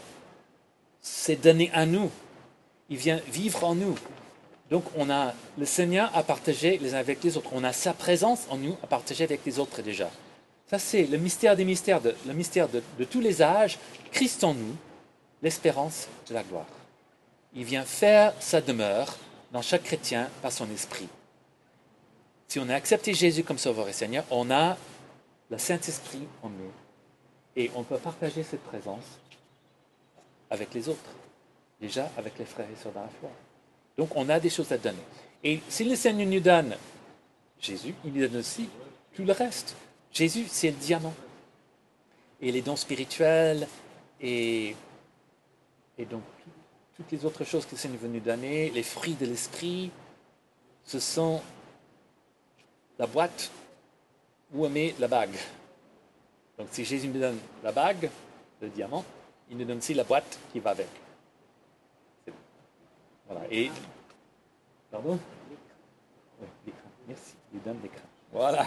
s'est 0.99 1.37
donné 1.37 1.71
à 1.73 1.85
nous. 1.85 2.11
Il 2.89 2.97
vient 2.97 3.21
vivre 3.31 3.63
en 3.63 3.75
nous. 3.75 3.95
Donc 4.69 4.83
on 4.97 5.09
a 5.09 5.33
le 5.57 5.65
Seigneur 5.65 6.11
à 6.13 6.23
partager 6.23 6.77
les 6.77 6.93
uns 6.93 6.97
avec 6.97 7.23
les 7.23 7.37
autres. 7.37 7.51
On 7.53 7.63
a 7.63 7.71
sa 7.71 7.93
présence 7.93 8.47
en 8.49 8.57
nous 8.57 8.75
à 8.83 8.87
partager 8.87 9.23
avec 9.23 9.45
les 9.45 9.57
autres 9.57 9.81
déjà. 9.81 10.11
Ça 10.71 10.79
c'est 10.79 11.03
le 11.03 11.17
mystère 11.17 11.57
des 11.57 11.65
mystères, 11.65 11.99
le 12.25 12.33
mystère 12.33 12.69
de, 12.69 12.81
de 12.97 13.03
tous 13.03 13.19
les 13.19 13.41
âges. 13.41 13.77
Christ 14.13 14.41
en 14.45 14.53
nous, 14.53 14.73
l'espérance 15.41 16.07
de 16.29 16.33
la 16.33 16.43
gloire. 16.43 16.65
Il 17.53 17.65
vient 17.65 17.83
faire 17.83 18.33
sa 18.39 18.61
demeure 18.61 19.17
dans 19.51 19.61
chaque 19.61 19.83
chrétien 19.83 20.29
par 20.41 20.53
son 20.53 20.71
esprit. 20.71 21.09
Si 22.47 22.57
on 22.57 22.69
a 22.69 22.75
accepté 22.75 23.13
Jésus 23.13 23.43
comme 23.43 23.57
Sauveur 23.57 23.89
et 23.89 23.93
Seigneur, 23.93 24.23
on 24.31 24.49
a 24.49 24.77
le 25.49 25.57
Saint-Esprit 25.57 26.25
en 26.41 26.47
nous. 26.47 26.71
Et 27.57 27.69
on 27.75 27.83
peut 27.83 27.97
partager 27.97 28.41
cette 28.41 28.63
présence 28.63 29.03
avec 30.49 30.73
les 30.73 30.87
autres, 30.87 31.11
déjà 31.81 32.09
avec 32.15 32.39
les 32.39 32.45
frères 32.45 32.67
et 32.73 32.81
sœurs 32.81 32.93
dans 32.93 33.01
la 33.01 33.09
foi. 33.19 33.29
Donc 33.97 34.15
on 34.15 34.29
a 34.29 34.39
des 34.39 34.49
choses 34.49 34.71
à 34.71 34.77
donner. 34.77 35.03
Et 35.43 35.59
si 35.67 35.83
le 35.83 35.97
Seigneur 35.97 36.29
nous 36.29 36.39
donne 36.39 36.77
Jésus, 37.59 37.93
il 38.05 38.13
nous 38.13 38.25
donne 38.25 38.39
aussi 38.39 38.69
tout 39.13 39.25
le 39.25 39.33
reste. 39.33 39.75
Jésus, 40.11 40.45
c'est 40.47 40.71
le 40.71 40.77
diamant. 40.77 41.13
Et 42.41 42.51
les 42.51 42.61
dons 42.61 42.75
spirituels 42.75 43.67
et 44.19 44.75
et 46.01 46.05
donc, 46.05 46.23
toutes 46.95 47.11
les 47.11 47.25
autres 47.25 47.43
choses 47.43 47.65
que 47.65 47.71
le 47.71 47.77
Seigneur 47.77 47.99
est 48.01 48.07
venu 48.07 48.19
donner, 48.19 48.71
les 48.71 48.81
fruits 48.81 49.13
de 49.13 49.27
l'esprit, 49.27 49.91
ce 50.83 50.99
sont 50.99 51.41
la 52.97 53.05
boîte 53.05 53.51
où 54.51 54.65
on 54.65 54.69
met 54.69 54.95
la 54.99 55.07
bague. 55.07 55.35
Donc, 56.57 56.69
si 56.71 56.85
Jésus 56.85 57.07
nous 57.07 57.19
donne 57.19 57.37
la 57.63 57.71
bague, 57.71 58.09
le 58.61 58.69
diamant, 58.69 59.05
il 59.51 59.57
nous 59.57 59.65
donne 59.65 59.77
aussi 59.77 59.93
la 59.93 60.03
boîte 60.03 60.39
qui 60.51 60.59
va 60.59 60.71
avec. 60.71 60.89
Voilà. 63.27 63.45
Et. 63.51 63.69
Pardon? 64.89 65.19
Oui, 66.39 66.47
l'écran. 66.65 66.89
Merci. 67.07 67.33
Il 67.53 67.61
donne 67.61 67.77
l'écran. 67.83 68.07
Voilà. 68.31 68.65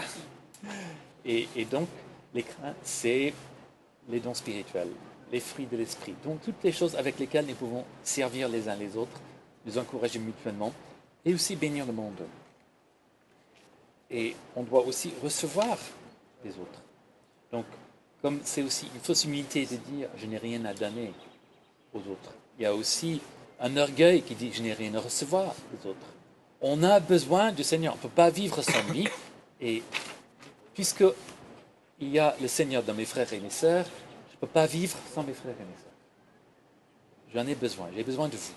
Et, 1.25 1.65
donc, 1.65 1.87
l'écran, 2.33 2.73
c'est 2.83 3.33
les 4.09 4.19
dons 4.19 4.33
spirituels 4.33 4.89
les 5.31 5.39
fruits 5.39 5.65
de 5.65 5.77
l'esprit. 5.77 6.13
Donc 6.23 6.41
toutes 6.41 6.63
les 6.63 6.71
choses 6.71 6.95
avec 6.95 7.19
lesquelles 7.19 7.45
nous 7.45 7.55
pouvons 7.55 7.83
servir 8.03 8.49
les 8.49 8.69
uns 8.69 8.75
les 8.75 8.95
autres, 8.95 9.19
nous 9.65 9.77
encourager 9.77 10.19
mutuellement 10.19 10.71
et 11.23 11.33
aussi 11.33 11.55
bénir 11.55 11.85
le 11.85 11.93
monde. 11.93 12.21
Et 14.09 14.35
on 14.55 14.63
doit 14.63 14.85
aussi 14.85 15.11
recevoir 15.23 15.77
les 16.43 16.51
autres. 16.51 16.81
Donc, 17.51 17.65
comme 18.21 18.39
c'est 18.43 18.61
aussi 18.61 18.87
une 18.93 19.01
fausse 19.01 19.25
humilité 19.25 19.65
de 19.65 19.75
dire 19.75 20.09
je 20.17 20.25
n'ai 20.27 20.37
rien 20.37 20.63
à 20.65 20.73
donner 20.73 21.11
aux 21.93 21.99
autres, 21.99 22.33
il 22.57 22.63
y 22.63 22.65
a 22.65 22.73
aussi 22.73 23.21
un 23.59 23.75
orgueil 23.77 24.21
qui 24.21 24.35
dit 24.35 24.51
je 24.53 24.61
n'ai 24.61 24.73
rien 24.73 24.93
à 24.95 24.99
recevoir 24.99 25.55
des 25.71 25.89
autres. 25.89 26.07
On 26.61 26.83
a 26.83 26.99
besoin 26.99 27.51
du 27.51 27.63
Seigneur, 27.63 27.93
on 27.93 27.97
ne 27.97 28.01
peut 28.01 28.09
pas 28.09 28.29
vivre 28.29 28.61
sans 28.61 28.83
lui. 28.91 29.07
Et 29.61 29.83
puisque 30.75 31.05
il 31.99 32.09
y 32.09 32.19
a 32.19 32.35
le 32.39 32.47
Seigneur 32.47 32.83
dans 32.83 32.93
mes 32.93 33.05
frères 33.05 33.31
et 33.33 33.39
mes 33.39 33.49
sœurs, 33.49 33.85
je 34.29 34.35
ne 34.35 34.39
peux 34.41 34.47
pas 34.47 34.67
vivre 34.67 34.97
sans 35.13 35.23
mes 35.23 35.33
frères 35.33 35.55
et 35.59 35.63
mes 35.63 35.77
sœurs. 35.81 35.85
J'en 37.33 37.47
ai 37.47 37.55
besoin. 37.55 37.87
J'ai 37.95 38.03
besoin 38.03 38.27
de 38.27 38.35
vous. 38.35 38.53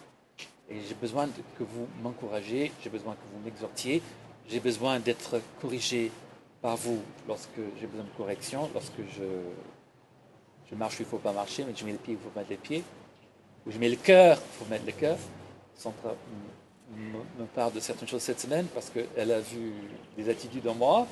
Et 0.68 0.80
j'ai 0.86 0.94
besoin 0.94 1.28
que 1.56 1.62
vous 1.64 1.88
m'encouragez, 2.02 2.72
j'ai 2.82 2.90
besoin 2.90 3.14
que 3.14 3.20
vous 3.32 3.42
m'exhortiez, 3.42 4.02
j'ai 4.48 4.60
besoin 4.60 5.00
d'être 5.00 5.40
corrigé 5.62 6.12
par 6.60 6.76
vous 6.76 7.00
lorsque 7.26 7.60
j'ai 7.80 7.86
besoin 7.86 8.04
de 8.04 8.16
correction, 8.16 8.68
lorsque 8.74 9.00
je, 9.16 9.24
je 10.70 10.74
marche 10.74 10.98
où 10.98 11.02
il 11.02 11.06
ne 11.06 11.10
faut 11.10 11.18
pas 11.18 11.32
marcher, 11.32 11.64
mais 11.64 11.72
je 11.74 11.86
mets 11.86 11.92
les 11.92 11.98
pieds 11.98 12.14
où 12.14 12.18
il 12.18 12.22
faut 12.22 12.38
mettre 12.38 12.50
les 12.50 12.58
pieds, 12.58 12.84
ou 13.66 13.70
je 13.70 13.78
mets 13.78 13.88
le 13.88 13.96
cœur 13.96 14.36
il 14.36 14.58
faut 14.58 14.70
mettre 14.70 14.84
le 14.84 14.92
cœur. 14.92 15.16
Sandra 15.74 16.14
me 16.96 17.46
parle 17.54 17.72
de 17.72 17.80
certaines 17.80 18.08
choses 18.08 18.22
cette 18.22 18.40
semaine 18.40 18.66
parce 18.74 18.90
qu'elle 18.90 19.30
a 19.30 19.40
vu 19.40 19.72
des 20.16 20.28
attitudes 20.28 20.66
en 20.66 20.74
moi 20.74 21.06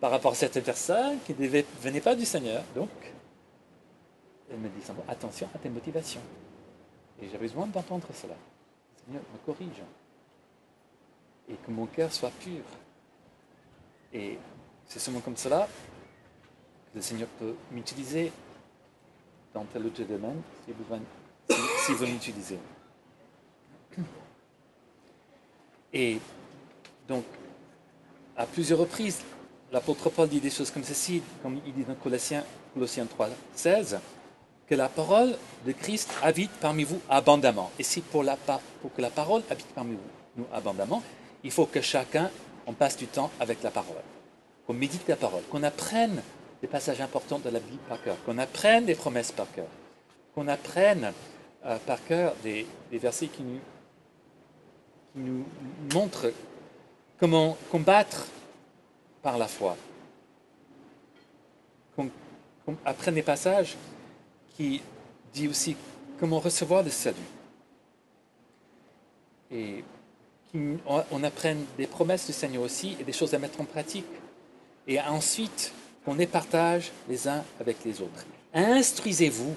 par 0.00 0.10
rapport 0.10 0.32
à 0.32 0.34
certaines 0.34 0.62
personnes 0.62 1.18
qui 1.26 1.34
ne 1.34 1.48
venaient 1.80 2.00
pas 2.00 2.14
du 2.14 2.24
Seigneur. 2.24 2.62
Donc, 2.74 2.90
elle 4.50 4.58
me 4.58 4.68
dit 4.68 4.82
attention 5.08 5.48
à 5.54 5.58
tes 5.58 5.68
motivations. 5.68 6.22
Et 7.20 7.28
j'ai 7.28 7.38
besoin 7.38 7.66
d'entendre 7.66 8.06
cela. 8.14 8.34
Le 8.34 9.04
Seigneur 9.04 9.22
me 9.32 9.38
corrige. 9.44 9.82
Et 11.48 11.54
que 11.54 11.70
mon 11.70 11.86
cœur 11.86 12.12
soit 12.12 12.30
pur. 12.30 12.62
Et 14.12 14.38
c'est 14.86 14.98
seulement 14.98 15.20
comme 15.20 15.36
cela 15.36 15.68
que 16.92 16.96
le 16.96 17.02
Seigneur 17.02 17.28
peut 17.38 17.54
m'utiliser 17.72 18.32
dans 19.52 19.64
tel 19.64 19.86
ou 19.86 19.90
tel 19.90 20.06
domaine 20.06 20.40
s'il 20.64 20.74
si, 21.84 21.92
veut 21.94 22.06
m'utiliser. 22.06 22.58
Et 25.92 26.18
donc, 27.08 27.24
à 28.36 28.46
plusieurs 28.46 28.78
reprises, 28.78 29.22
l'apôtre 29.72 30.10
Paul 30.10 30.28
dit 30.28 30.40
des 30.40 30.50
choses 30.50 30.70
comme 30.70 30.84
ceci, 30.84 31.22
comme 31.42 31.60
il 31.66 31.72
dit 31.72 31.84
dans 31.84 31.94
Colossiens, 31.94 32.44
Colossiens 32.74 33.06
3, 33.06 33.28
16 33.54 33.98
que 34.68 34.74
la 34.74 34.88
parole 34.88 35.34
de 35.64 35.72
Christ 35.72 36.10
habite 36.22 36.50
parmi 36.60 36.84
vous 36.84 37.00
abondamment. 37.08 37.70
Et 37.78 37.82
si 37.82 38.02
pour, 38.02 38.22
que 38.22 39.00
la 39.00 39.10
parole 39.10 39.42
habite 39.50 39.68
parmi 39.74 39.94
vous, 39.94 40.00
nous 40.36 40.46
abondamment, 40.52 41.02
il 41.42 41.50
faut 41.50 41.66
que 41.66 41.80
chacun, 41.80 42.30
on 42.66 42.74
passe 42.74 42.96
du 42.96 43.06
temps 43.06 43.30
avec 43.40 43.62
la 43.62 43.70
parole, 43.70 44.02
qu'on 44.66 44.74
médite 44.74 45.08
la 45.08 45.16
parole, 45.16 45.42
qu'on 45.50 45.62
apprenne 45.62 46.22
des 46.60 46.68
passages 46.68 47.00
importants 47.00 47.38
de 47.38 47.48
la 47.48 47.60
Bible 47.60 47.80
par 47.88 48.02
cœur, 48.02 48.16
qu'on 48.26 48.36
apprenne 48.36 48.84
des 48.84 48.94
promesses 48.94 49.32
par 49.32 49.50
cœur, 49.52 49.68
qu'on 50.34 50.48
apprenne 50.48 51.12
euh, 51.64 51.78
par 51.86 52.04
cœur 52.04 52.34
des, 52.42 52.66
versets 52.92 53.28
qui 53.28 53.42
nous 55.14 55.44
montrent 55.94 56.30
comment 57.18 57.56
combattre 57.70 58.26
par 59.22 59.38
la 59.38 59.48
foi. 59.48 59.76
Qu'on 61.96 62.10
qu'on 62.68 62.76
apprenne 62.84 63.14
des 63.14 63.22
passages 63.22 63.76
qui 64.54 64.82
disent 65.32 65.48
aussi 65.48 65.76
comment 66.20 66.38
recevoir 66.38 66.82
le 66.82 66.90
salut. 66.90 67.16
Et 69.50 69.82
qu'on 70.52 70.78
on 71.10 71.24
apprenne 71.24 71.64
des 71.78 71.86
promesses 71.86 72.26
du 72.26 72.34
Seigneur 72.34 72.62
aussi 72.62 72.94
et 73.00 73.04
des 73.04 73.12
choses 73.14 73.32
à 73.32 73.38
mettre 73.38 73.58
en 73.60 73.64
pratique. 73.64 74.04
Et 74.86 75.00
ensuite, 75.00 75.72
qu'on 76.04 76.14
les 76.14 76.26
partage 76.26 76.92
les 77.08 77.26
uns 77.26 77.42
avec 77.58 77.78
les 77.86 78.02
autres. 78.02 78.26
Instruisez-vous 78.52 79.54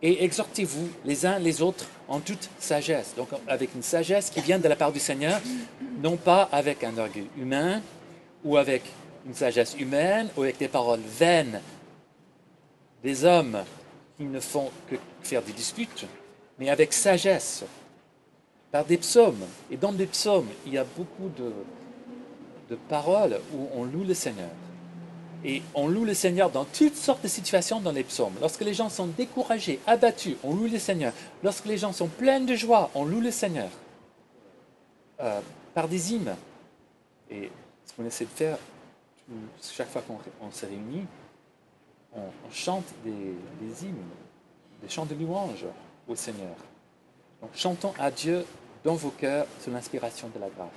et 0.00 0.24
exhortez-vous 0.24 0.88
les 1.04 1.26
uns 1.26 1.38
les 1.38 1.60
autres 1.60 1.86
en 2.08 2.20
toute 2.20 2.48
sagesse. 2.58 3.14
Donc 3.16 3.28
avec 3.48 3.74
une 3.74 3.82
sagesse 3.82 4.30
qui 4.30 4.40
vient 4.40 4.58
de 4.58 4.68
la 4.68 4.76
part 4.76 4.92
du 4.92 5.00
Seigneur, 5.00 5.40
non 6.02 6.16
pas 6.16 6.48
avec 6.52 6.84
un 6.84 6.96
orgueil 6.96 7.28
humain 7.36 7.82
ou 8.44 8.56
avec 8.56 8.82
une 9.26 9.34
sagesse 9.34 9.76
humaine 9.78 10.28
ou 10.36 10.42
avec 10.42 10.58
des 10.58 10.68
paroles 10.68 11.00
vaines 11.00 11.60
des 13.02 13.24
hommes 13.24 13.58
qui 14.16 14.24
ne 14.24 14.40
font 14.40 14.70
que 14.88 14.96
faire 15.22 15.42
des 15.42 15.52
disputes, 15.52 16.06
mais 16.58 16.70
avec 16.70 16.92
sagesse, 16.92 17.64
par 18.72 18.84
des 18.84 18.96
psaumes. 18.96 19.44
Et 19.70 19.76
dans 19.76 19.92
des 19.92 20.06
psaumes, 20.06 20.48
il 20.66 20.72
y 20.72 20.78
a 20.78 20.84
beaucoup 20.84 21.28
de, 21.36 21.52
de 22.70 22.76
paroles 22.88 23.40
où 23.54 23.68
on 23.74 23.84
loue 23.84 24.04
le 24.04 24.14
Seigneur. 24.14 24.50
Et 25.44 25.62
on 25.74 25.86
loue 25.86 26.04
le 26.04 26.14
Seigneur 26.14 26.50
dans 26.50 26.64
toutes 26.64 26.96
sortes 26.96 27.22
de 27.22 27.28
situations 27.28 27.80
dans 27.80 27.92
les 27.92 28.02
psaumes. 28.02 28.34
Lorsque 28.40 28.62
les 28.62 28.74
gens 28.74 28.88
sont 28.88 29.06
découragés, 29.06 29.78
abattus, 29.86 30.36
on 30.42 30.54
loue 30.54 30.66
le 30.66 30.78
Seigneur. 30.78 31.12
Lorsque 31.44 31.66
les 31.66 31.78
gens 31.78 31.92
sont 31.92 32.08
pleins 32.08 32.40
de 32.40 32.54
joie, 32.54 32.90
on 32.94 33.04
loue 33.04 33.20
le 33.20 33.30
Seigneur. 33.30 33.68
Euh, 35.20 35.40
par 35.74 35.88
des 35.88 36.14
hymnes. 36.14 36.34
Et 37.30 37.50
qu'on 37.96 38.04
essaie 38.04 38.24
de 38.24 38.30
faire, 38.30 38.58
chaque 39.62 39.88
fois 39.88 40.02
qu'on 40.02 40.18
on 40.40 40.50
se 40.50 40.66
réunit, 40.66 41.06
on, 42.14 42.50
chante 42.52 42.84
des, 43.04 43.84
hymnes, 43.84 43.96
des 44.82 44.88
chants 44.88 45.06
de 45.06 45.14
louange 45.14 45.64
au 46.08 46.14
Seigneur. 46.14 46.54
Donc 47.40 47.50
chantons 47.54 47.92
à 47.98 48.10
Dieu 48.10 48.44
dans 48.84 48.94
vos 48.94 49.10
cœurs 49.10 49.46
sous 49.60 49.70
l'inspiration 49.70 50.28
de 50.34 50.38
la 50.38 50.48
grâce. 50.48 50.68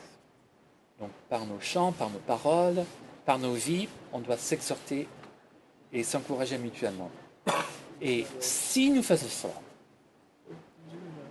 Donc 0.99 1.11
par 1.29 1.45
nos 1.45 1.59
chants, 1.59 1.91
par 1.91 2.09
nos 2.09 2.19
paroles, 2.19 2.83
par 3.25 3.39
nos 3.39 3.53
vies, 3.53 3.87
on 4.11 4.19
doit 4.19 4.37
s'exhorter 4.37 5.07
et 5.93 6.03
s'encourager 6.03 6.57
mutuellement. 6.57 7.09
Et 8.01 8.25
si 8.39 8.89
nous 8.89 9.03
faisons 9.03 9.27
cela, 9.27 9.53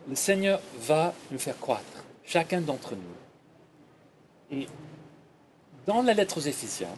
le 0.09 0.15
Seigneur 0.15 0.61
va 0.81 1.13
nous 1.31 1.39
faire 1.39 1.59
croître, 1.59 2.05
chacun 2.25 2.61
d'entre 2.61 2.95
nous. 2.95 4.67
Dans 5.89 6.03
la 6.03 6.13
lettre 6.13 6.37
aux 6.37 6.43
Éphésiens, 6.43 6.95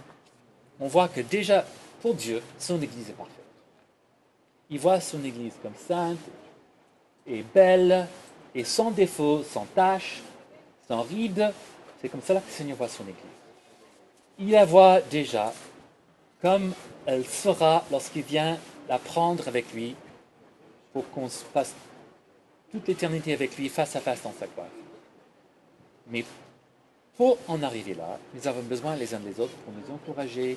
on 0.81 0.89
voit 0.89 1.07
que 1.07 1.21
déjà, 1.21 1.65
pour 2.03 2.13
Dieu, 2.13 2.43
son 2.59 2.83
Église 2.83 3.09
est 3.09 3.13
parfaite. 3.13 3.37
Il 4.69 4.81
voit 4.81 5.01
son 5.01 5.23
Église 5.25 5.53
comme 5.63 5.77
sainte 5.87 6.19
et 7.25 7.45
belle 7.55 8.09
et 8.53 8.65
sans 8.65 8.91
défaut, 8.91 9.45
sans 9.45 9.65
tache, 9.77 10.23
sans 10.89 11.03
ride. 11.03 11.53
C'est 12.01 12.09
comme 12.09 12.21
cela 12.21 12.41
que 12.41 12.47
le 12.47 12.53
Seigneur 12.53 12.77
voit 12.77 12.89
son 12.89 13.05
Église. 13.05 13.15
Il 14.41 14.51
la 14.51 14.65
voit 14.65 15.01
déjà 15.03 15.53
comme 16.43 16.73
elle 17.07 17.25
sera 17.25 17.85
lorsqu'il 17.93 18.23
vient 18.23 18.59
la 18.89 18.99
prendre 18.99 19.47
avec 19.47 19.73
lui 19.73 19.95
pour 20.93 21.09
qu'on 21.11 21.29
se 21.29 21.45
passe 21.45 21.77
toute 22.73 22.89
l'éternité 22.89 23.35
avec 23.35 23.57
lui 23.57 23.69
face 23.69 23.95
à 23.95 24.01
face 24.01 24.23
dans 24.23 24.33
sa 24.33 24.49
gloire. 24.49 24.67
Mais 26.09 26.25
pour 27.21 27.37
en 27.49 27.63
arriver 27.63 27.93
là, 27.93 28.19
nous 28.33 28.49
avons 28.49 28.63
besoin 28.63 28.97
les 28.97 29.13
uns 29.13 29.21
des 29.21 29.39
autres 29.41 29.53
pour 29.53 29.75
nous 29.75 29.95
encourager 29.95 30.57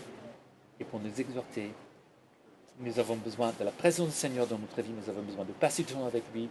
et 0.80 0.86
pour 0.86 1.02
nous 1.02 1.12
exhorter. 1.20 1.70
Nous 2.80 3.00
avons 3.00 3.18
besoin 3.18 3.52
de 3.60 3.66
la 3.66 3.72
présence 3.72 4.08
du 4.08 4.16
Seigneur 4.16 4.48
dans 4.48 4.58
notre 4.58 4.82
vie, 4.82 4.94
nous 4.94 5.10
avons 5.10 5.24
besoin 5.24 5.44
de 5.44 5.52
passer 5.52 5.84
du 5.84 5.92
temps 5.92 6.06
avec 6.06 6.24
lui, 6.34 6.48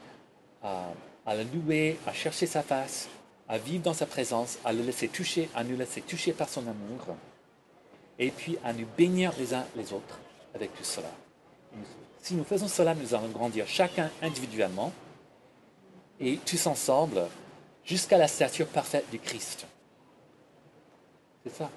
à, 0.63 0.93
le 1.29 1.45
louer, 1.55 1.99
à 2.07 2.13
chercher 2.13 2.45
sa 2.45 2.63
face, 2.63 3.09
à 3.49 3.57
vivre 3.57 3.85
dans 3.85 3.95
sa 3.95 4.05
présence, 4.05 4.59
à 4.67 4.75
le 4.75 4.83
laisser 4.83 5.09
toucher, 5.09 5.49
à 5.55 5.65
nous 5.65 5.79
laisser 5.79 6.03
toucher 6.03 6.35
par 6.35 6.51
son 6.51 6.61
amour, 6.61 7.17
et 8.19 8.31
puis 8.33 8.59
à 8.65 8.75
nous 8.75 8.87
bénir 8.99 9.33
les 9.39 9.55
uns 9.55 9.65
les 9.77 9.95
autres 9.95 10.21
avec 10.55 10.75
tout 10.75 10.85
cela. 10.85 11.11
Si 12.21 12.35
nous 12.35 12.45
faisons 12.45 12.69
cela, 12.69 12.95
nous 12.95 13.15
allons 13.15 13.29
grandir 13.29 13.67
chacun 13.67 14.11
individuellement 14.21 14.93
et 16.21 16.37
tous 16.45 16.67
ensemble 16.67 17.23
jusqu'à 17.83 18.19
la 18.19 18.29
stature 18.29 18.67
parfaite 18.67 19.07
du 19.11 19.19
Christ. 19.19 19.67
C'est 21.45 21.55
ça, 21.55 21.71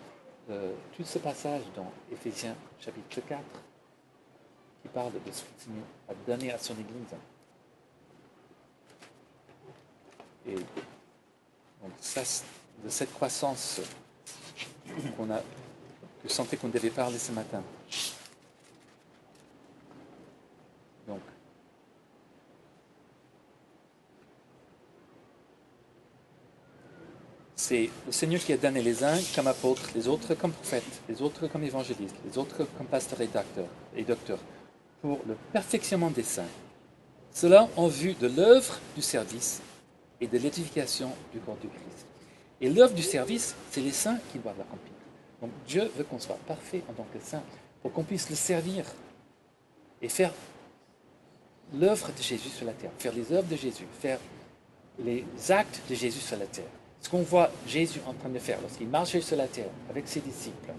euh, 0.52 0.74
tout 0.96 1.04
ce 1.04 1.18
passage 1.18 1.64
dans 1.76 1.92
Éphésiens 2.12 2.56
chapitre 2.80 3.22
4 3.28 3.42
qui 4.82 4.88
parle 4.90 5.14
de 5.14 5.32
ce 5.32 5.44
Seigneur 5.58 5.86
a 6.08 6.14
donné 6.28 6.52
à 6.52 6.58
son 6.60 6.74
Église. 6.74 7.16
Et 10.48 10.56
donc 10.56 11.92
ça, 12.00 12.22
de 12.84 12.90
cette 12.90 13.12
croissance 13.14 13.82
a, 14.88 15.42
que 16.22 16.28
je 16.28 16.30
sentais 16.30 16.58
qu'on 16.58 16.70
devait 16.70 16.92
parler 16.92 17.18
ce 17.18 17.32
matin. 17.32 17.64
Donc, 21.08 21.22
c'est 27.66 27.90
le 28.06 28.12
Seigneur 28.12 28.42
qui 28.42 28.54
a 28.54 28.58
donné 28.58 28.80
les 28.80 29.04
uns 29.04 29.18
comme 29.34 29.48
apôtres, 29.48 29.90
les 29.96 30.08
autres 30.08 30.36
comme 30.36 30.52
prophètes, 30.52 31.02
les 31.10 31.20
autres 31.24 31.48
comme 31.48 31.64
évangélistes, 31.64 32.16
les 32.24 32.38
autres 32.38 32.64
comme 32.78 32.86
pasteurs 32.86 33.22
et 33.22 33.26
docteurs, 33.26 33.70
et 33.96 34.04
docteurs 34.04 34.38
pour 35.02 35.20
le 35.28 35.36
perfectionnement 35.52 36.12
des 36.12 36.22
saints. 36.22 36.54
Cela 37.34 37.68
en 37.76 37.88
vue 37.88 38.14
de 38.14 38.28
l'œuvre 38.28 38.80
du 38.96 39.02
service 39.02 39.64
et 40.22 40.28
de 40.28 40.38
l'édification 40.38 41.12
du 41.34 41.40
corps 41.40 41.58
du 41.58 41.68
Christ. 41.68 42.06
Et 42.62 42.70
l'œuvre 42.70 42.94
du 42.94 43.02
service, 43.02 43.56
c'est 43.72 43.82
les 43.82 43.92
saints 43.92 44.20
qui 44.32 44.38
doivent 44.38 44.60
l'accomplir. 44.60 44.94
Donc 45.42 45.50
Dieu 45.68 45.90
veut 45.98 46.04
qu'on 46.04 46.20
soit 46.20 46.38
parfait 46.48 46.84
en 46.88 46.94
tant 46.94 47.08
que 47.12 47.20
saint 47.20 47.44
pour 47.82 47.92
qu'on 47.92 48.04
puisse 48.04 48.30
le 48.30 48.36
servir 48.36 48.86
et 50.04 50.10
faire 50.10 50.34
l'œuvre 51.74 52.12
de 52.16 52.22
Jésus 52.22 52.50
sur 52.50 52.68
la 52.68 52.74
terre, 52.74 52.92
faire 53.00 53.14
les 53.14 53.34
œuvres 53.34 53.50
de 53.50 53.56
Jésus, 53.56 53.88
faire 54.00 54.20
les 55.00 55.26
actes 55.50 55.82
de 55.90 55.96
Jésus 55.96 56.20
sur 56.20 56.38
la 56.38 56.46
terre. 56.46 56.70
Ce 57.06 57.10
qu'on 57.12 57.22
voit 57.22 57.52
Jésus 57.68 58.02
en 58.08 58.14
train 58.14 58.30
de 58.30 58.40
faire 58.40 58.60
lorsqu'il 58.62 58.88
marchait 58.88 59.22
sur 59.22 59.38
la 59.38 59.48
terre 59.48 59.70
avec 59.92 60.08
ses 60.08 60.22
disciples, 60.22 60.74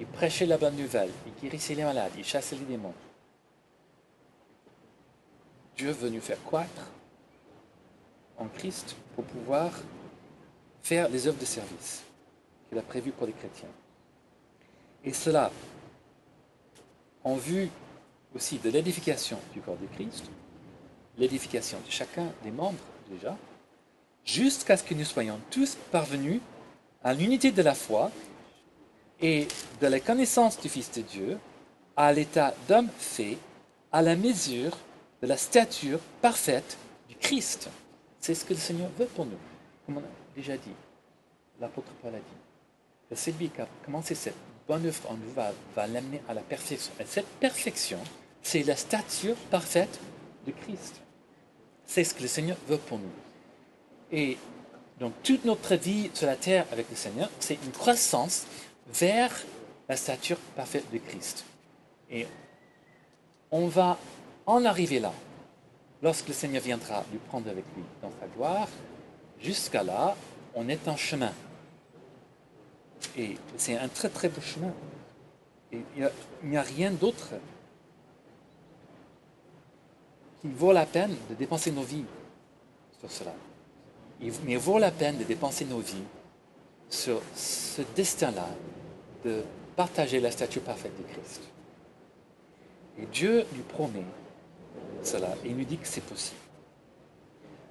il 0.00 0.06
prêchait 0.06 0.46
la 0.46 0.56
bonne 0.56 0.76
nouvelle, 0.76 1.10
il 1.26 1.42
guérissait 1.42 1.74
les 1.74 1.84
malades, 1.84 2.12
il 2.16 2.24
chassait 2.24 2.56
les 2.56 2.64
démons. 2.64 2.94
Dieu 5.76 5.90
veut 5.90 6.08
nous 6.08 6.22
faire 6.22 6.42
croître 6.42 6.86
en 8.38 8.46
Christ 8.46 8.96
pour 9.14 9.24
pouvoir 9.24 9.72
faire 10.82 11.10
les 11.10 11.26
œuvres 11.26 11.38
de 11.38 11.44
service 11.44 12.02
qu'il 12.70 12.78
a 12.78 12.82
prévues 12.82 13.12
pour 13.12 13.26
les 13.26 13.34
chrétiens. 13.34 13.68
Et 15.04 15.12
cela 15.12 15.52
en 17.24 17.34
vue 17.34 17.68
aussi 18.34 18.56
de 18.58 18.70
l'édification 18.70 19.38
du 19.52 19.60
corps 19.60 19.76
de 19.76 19.86
Christ, 19.96 20.30
l'édification 21.18 21.78
de 21.84 21.90
chacun 21.90 22.32
des 22.42 22.50
membres 22.50 22.78
déjà, 23.10 23.36
jusqu'à 24.24 24.76
ce 24.76 24.84
que 24.84 24.94
nous 24.94 25.04
soyons 25.04 25.38
tous 25.50 25.76
parvenus 25.90 26.40
à 27.02 27.14
l'unité 27.14 27.50
de 27.50 27.62
la 27.62 27.74
foi 27.74 28.10
et 29.20 29.48
de 29.80 29.86
la 29.86 30.00
connaissance 30.00 30.60
du 30.60 30.68
Fils 30.68 30.90
de 30.92 31.02
Dieu, 31.02 31.38
à 31.96 32.12
l'état 32.12 32.54
d'homme 32.68 32.88
fait, 32.98 33.38
à 33.90 34.02
la 34.02 34.16
mesure 34.16 34.76
de 35.20 35.26
la 35.26 35.36
stature 35.36 36.00
parfaite 36.20 36.76
du 37.08 37.14
Christ. 37.16 37.68
C'est 38.20 38.34
ce 38.34 38.44
que 38.44 38.54
le 38.54 38.58
Seigneur 38.58 38.88
veut 38.98 39.06
pour 39.06 39.26
nous. 39.26 39.38
Comme 39.86 39.98
on 39.98 40.00
a 40.00 40.34
déjà 40.34 40.56
dit, 40.56 40.74
l'apôtre 41.60 41.92
Paul 42.00 42.14
a 42.14 42.18
dit, 42.18 42.42
que 43.08 43.14
celui 43.14 43.48
qui 43.50 43.60
a 43.60 43.68
commencé 43.84 44.14
cette 44.14 44.34
bonne 44.66 44.86
œuvre 44.86 45.10
en 45.10 45.14
nous 45.14 45.32
va, 45.34 45.52
l'amener 45.86 46.22
à 46.28 46.34
la 46.34 46.40
perfection. 46.40 46.92
Et 46.98 47.04
cette 47.04 47.26
perfection, 47.26 47.98
c'est 48.42 48.62
la 48.62 48.76
stature 48.76 49.36
parfaite 49.50 50.00
de 50.46 50.52
Christ. 50.52 51.00
C'est 51.84 52.04
ce 52.04 52.14
que 52.14 52.22
le 52.22 52.28
Seigneur 52.28 52.56
veut 52.68 52.78
pour 52.78 52.98
nous. 52.98 53.10
Et 54.12 54.36
donc 55.00 55.14
toute 55.22 55.44
notre 55.44 55.74
vie 55.74 56.10
sur 56.12 56.26
la 56.26 56.36
terre 56.36 56.66
avec 56.70 56.88
le 56.90 56.96
Seigneur, 56.96 57.30
c'est 57.40 57.58
une 57.64 57.72
croissance 57.72 58.46
vers 58.92 59.32
la 59.88 59.96
stature 59.96 60.36
parfaite 60.54 60.84
de 60.92 60.98
Christ. 60.98 61.44
Et 62.10 62.26
on 63.50 63.66
va 63.68 63.98
en 64.46 64.64
arriver 64.64 65.00
là, 65.00 65.12
lorsque 66.02 66.28
le 66.28 66.34
Seigneur 66.34 66.62
viendra 66.62 67.04
lui 67.10 67.18
prendre 67.18 67.48
avec 67.48 67.64
lui 67.74 67.82
dans 68.02 68.12
sa 68.20 68.26
gloire. 68.28 68.68
Jusqu'à 69.40 69.82
là, 69.82 70.14
on 70.54 70.68
est 70.68 70.86
en 70.86 70.96
chemin. 70.96 71.32
Et 73.16 73.36
c'est 73.56 73.76
un 73.76 73.88
très 73.88 74.08
très 74.08 74.28
beau 74.28 74.40
chemin. 74.40 74.72
Et 75.72 75.80
il 75.96 76.48
n'y 76.48 76.56
a, 76.56 76.60
a 76.60 76.62
rien 76.62 76.90
d'autre 76.90 77.30
qui 80.40 80.48
vaut 80.48 80.72
la 80.72 80.86
peine 80.86 81.16
de 81.30 81.34
dépenser 81.34 81.72
nos 81.72 81.82
vies 81.82 82.04
sur 83.00 83.10
cela. 83.10 83.32
Il- 84.22 84.58
vaut 84.58 84.78
la 84.78 84.90
peine 84.90 85.18
de 85.18 85.24
dépenser 85.24 85.64
nos 85.64 85.78
vies 85.80 86.04
sur 86.88 87.20
ce 87.34 87.82
destin-là, 87.96 88.48
de 89.24 89.42
partager 89.76 90.20
la 90.20 90.30
stature 90.30 90.62
parfaite 90.62 90.92
de 90.98 91.02
Christ. 91.12 91.40
Et 93.00 93.06
Dieu 93.06 93.44
nous 93.56 93.62
promet 93.64 94.04
cela 95.02 95.34
et 95.44 95.50
nous 95.50 95.64
dit 95.64 95.78
que 95.78 95.86
c'est 95.88 96.02
possible. 96.04 96.36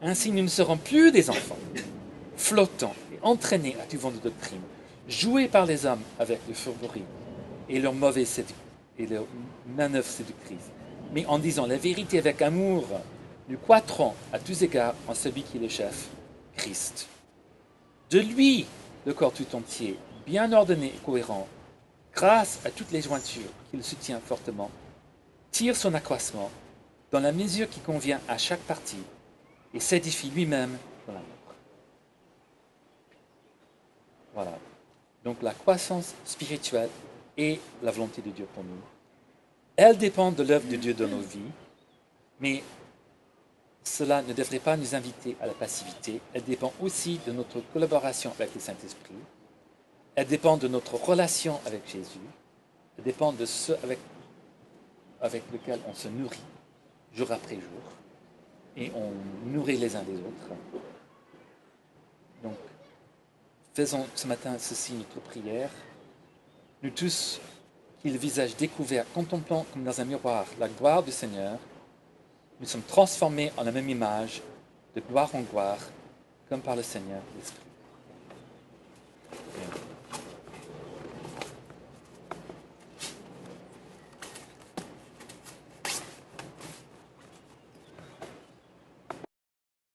Ainsi, 0.02 0.32
nous 0.32 0.42
ne 0.42 0.48
serons 0.48 0.78
plus 0.78 1.12
des 1.12 1.30
enfants, 1.30 1.58
flottants 2.36 2.96
et 3.14 3.20
entraînés 3.22 3.76
à 3.82 3.86
tout 3.86 4.00
vent 4.00 4.10
de 4.12 4.18
doctrine, 4.18 4.62
joués 5.08 5.48
par 5.48 5.66
les 5.68 5.86
hommes 5.86 6.02
avec 6.20 6.40
le 6.48 6.54
fourberie 6.56 7.04
et 7.70 7.80
leur 7.80 7.94
mauvaise 7.94 8.28
sédu- 8.28 8.54
et 8.98 9.06
leur 9.06 9.26
manœuvre 9.78 10.08
séductrice. 10.08 10.70
Mais 11.14 11.26
en 11.28 11.38
disant 11.38 11.68
la 11.68 11.78
vérité 11.78 12.18
avec 12.18 12.42
amour, 12.42 12.88
nous 13.48 13.58
croîtrons 13.58 14.14
à 14.34 14.40
tous 14.40 14.64
égards 14.64 14.96
en 15.08 15.14
celui 15.14 15.44
qui 15.44 15.58
est 15.58 15.62
le 15.62 15.70
chef, 15.70 16.08
Christ. 16.56 17.08
De 18.10 18.20
lui, 18.20 18.66
le 19.06 19.14
corps 19.14 19.34
tout 19.34 19.56
entier, 19.56 19.98
bien 20.26 20.52
ordonné 20.52 20.88
et 20.88 21.00
cohérent, 21.06 21.48
grâce 22.14 22.60
à 22.66 22.72
toutes 22.72 22.92
les 22.92 23.02
jointures 23.02 23.52
qui 23.70 23.78
le 23.78 23.84
soutient 23.84 24.20
fortement, 24.20 24.70
tire 25.52 25.76
son 25.76 25.94
accroissement 25.94 26.52
dans 27.12 27.20
la 27.20 27.32
mesure 27.32 27.70
qui 27.70 27.80
convient 27.80 28.20
à 28.28 28.38
chaque 28.38 28.62
partie 28.62 29.04
et 29.74 29.80
s'édifie 29.80 30.30
lui-même 30.30 30.78
dans 31.08 31.14
l'amour. 31.14 31.28
Voilà. 34.34 34.58
Donc 35.24 35.42
la 35.42 35.54
croissance 35.54 36.14
spirituelle 36.26 36.90
est 37.38 37.60
la 37.84 37.92
volonté 37.92 38.22
de 38.22 38.32
Dieu 38.32 38.48
pour 38.54 38.64
nous. 38.64 38.82
Elle 39.76 39.98
dépend 39.98 40.32
de 40.32 40.44
l'œuvre 40.44 40.68
de 40.68 40.76
Dieu 40.76 40.94
dans 40.94 41.08
nos 41.08 41.22
vies, 41.22 41.40
mais 42.40 42.64
cela 43.84 44.22
ne 44.22 44.34
devrait 44.34 44.60
pas 44.60 44.78
nous 44.78 44.96
inviter 44.96 45.36
à 45.42 45.48
la 45.48 45.54
passivité. 45.54 46.22
Elle 46.34 46.44
dépend 46.44 46.74
aussi 46.82 47.20
de 47.26 47.32
notre 47.32 47.62
collaboration 47.74 48.32
avec 48.32 48.54
le 48.54 48.62
Saint-Esprit. 48.62 49.16
Elle 50.16 50.28
dépend 50.28 50.58
de 50.58 50.68
notre 50.68 50.96
relation 50.96 51.60
avec 51.66 51.88
Jésus. 51.90 52.20
Elle 52.98 53.04
dépend 53.04 53.34
de 53.34 53.46
ce 53.46 53.74
avec, 53.84 54.00
avec 55.20 55.44
lequel 55.52 55.80
on 55.88 55.94
se 55.94 56.08
nourrit 56.10 56.40
jour 57.14 57.32
après 57.32 57.56
jour. 57.56 57.82
Et 58.78 58.92
on 58.96 59.12
nourrit 59.50 59.78
les 59.78 59.96
uns 59.96 60.04
les 60.08 60.18
autres. 60.18 60.56
Donc, 62.44 62.58
faisons 63.74 64.06
ce 64.16 64.28
matin 64.28 64.56
ceci 64.60 64.94
notre 64.94 65.20
prière. 65.22 65.70
Nous 66.84 66.92
tous, 66.92 67.42
qui 68.02 68.10
le 68.10 68.18
visage 68.18 68.56
découvert, 68.56 69.06
contemplant 69.14 69.66
comme 69.74 69.84
dans 69.84 70.00
un 70.00 70.06
miroir 70.06 70.46
la 70.60 70.68
gloire 70.68 71.04
du 71.04 71.12
Seigneur, 71.12 71.60
nous 72.62 72.68
sommes 72.68 72.84
transformés 72.84 73.52
en 73.58 73.64
la 73.64 73.72
même 73.72 73.90
image, 73.90 74.42
de 74.96 75.02
gloire 75.02 75.34
en 75.34 75.42
gloire, 75.42 75.80
comme 76.48 76.62
par 76.62 76.76
le 76.76 76.84
Seigneur 76.84 77.22
l'Esprit. 77.36 77.58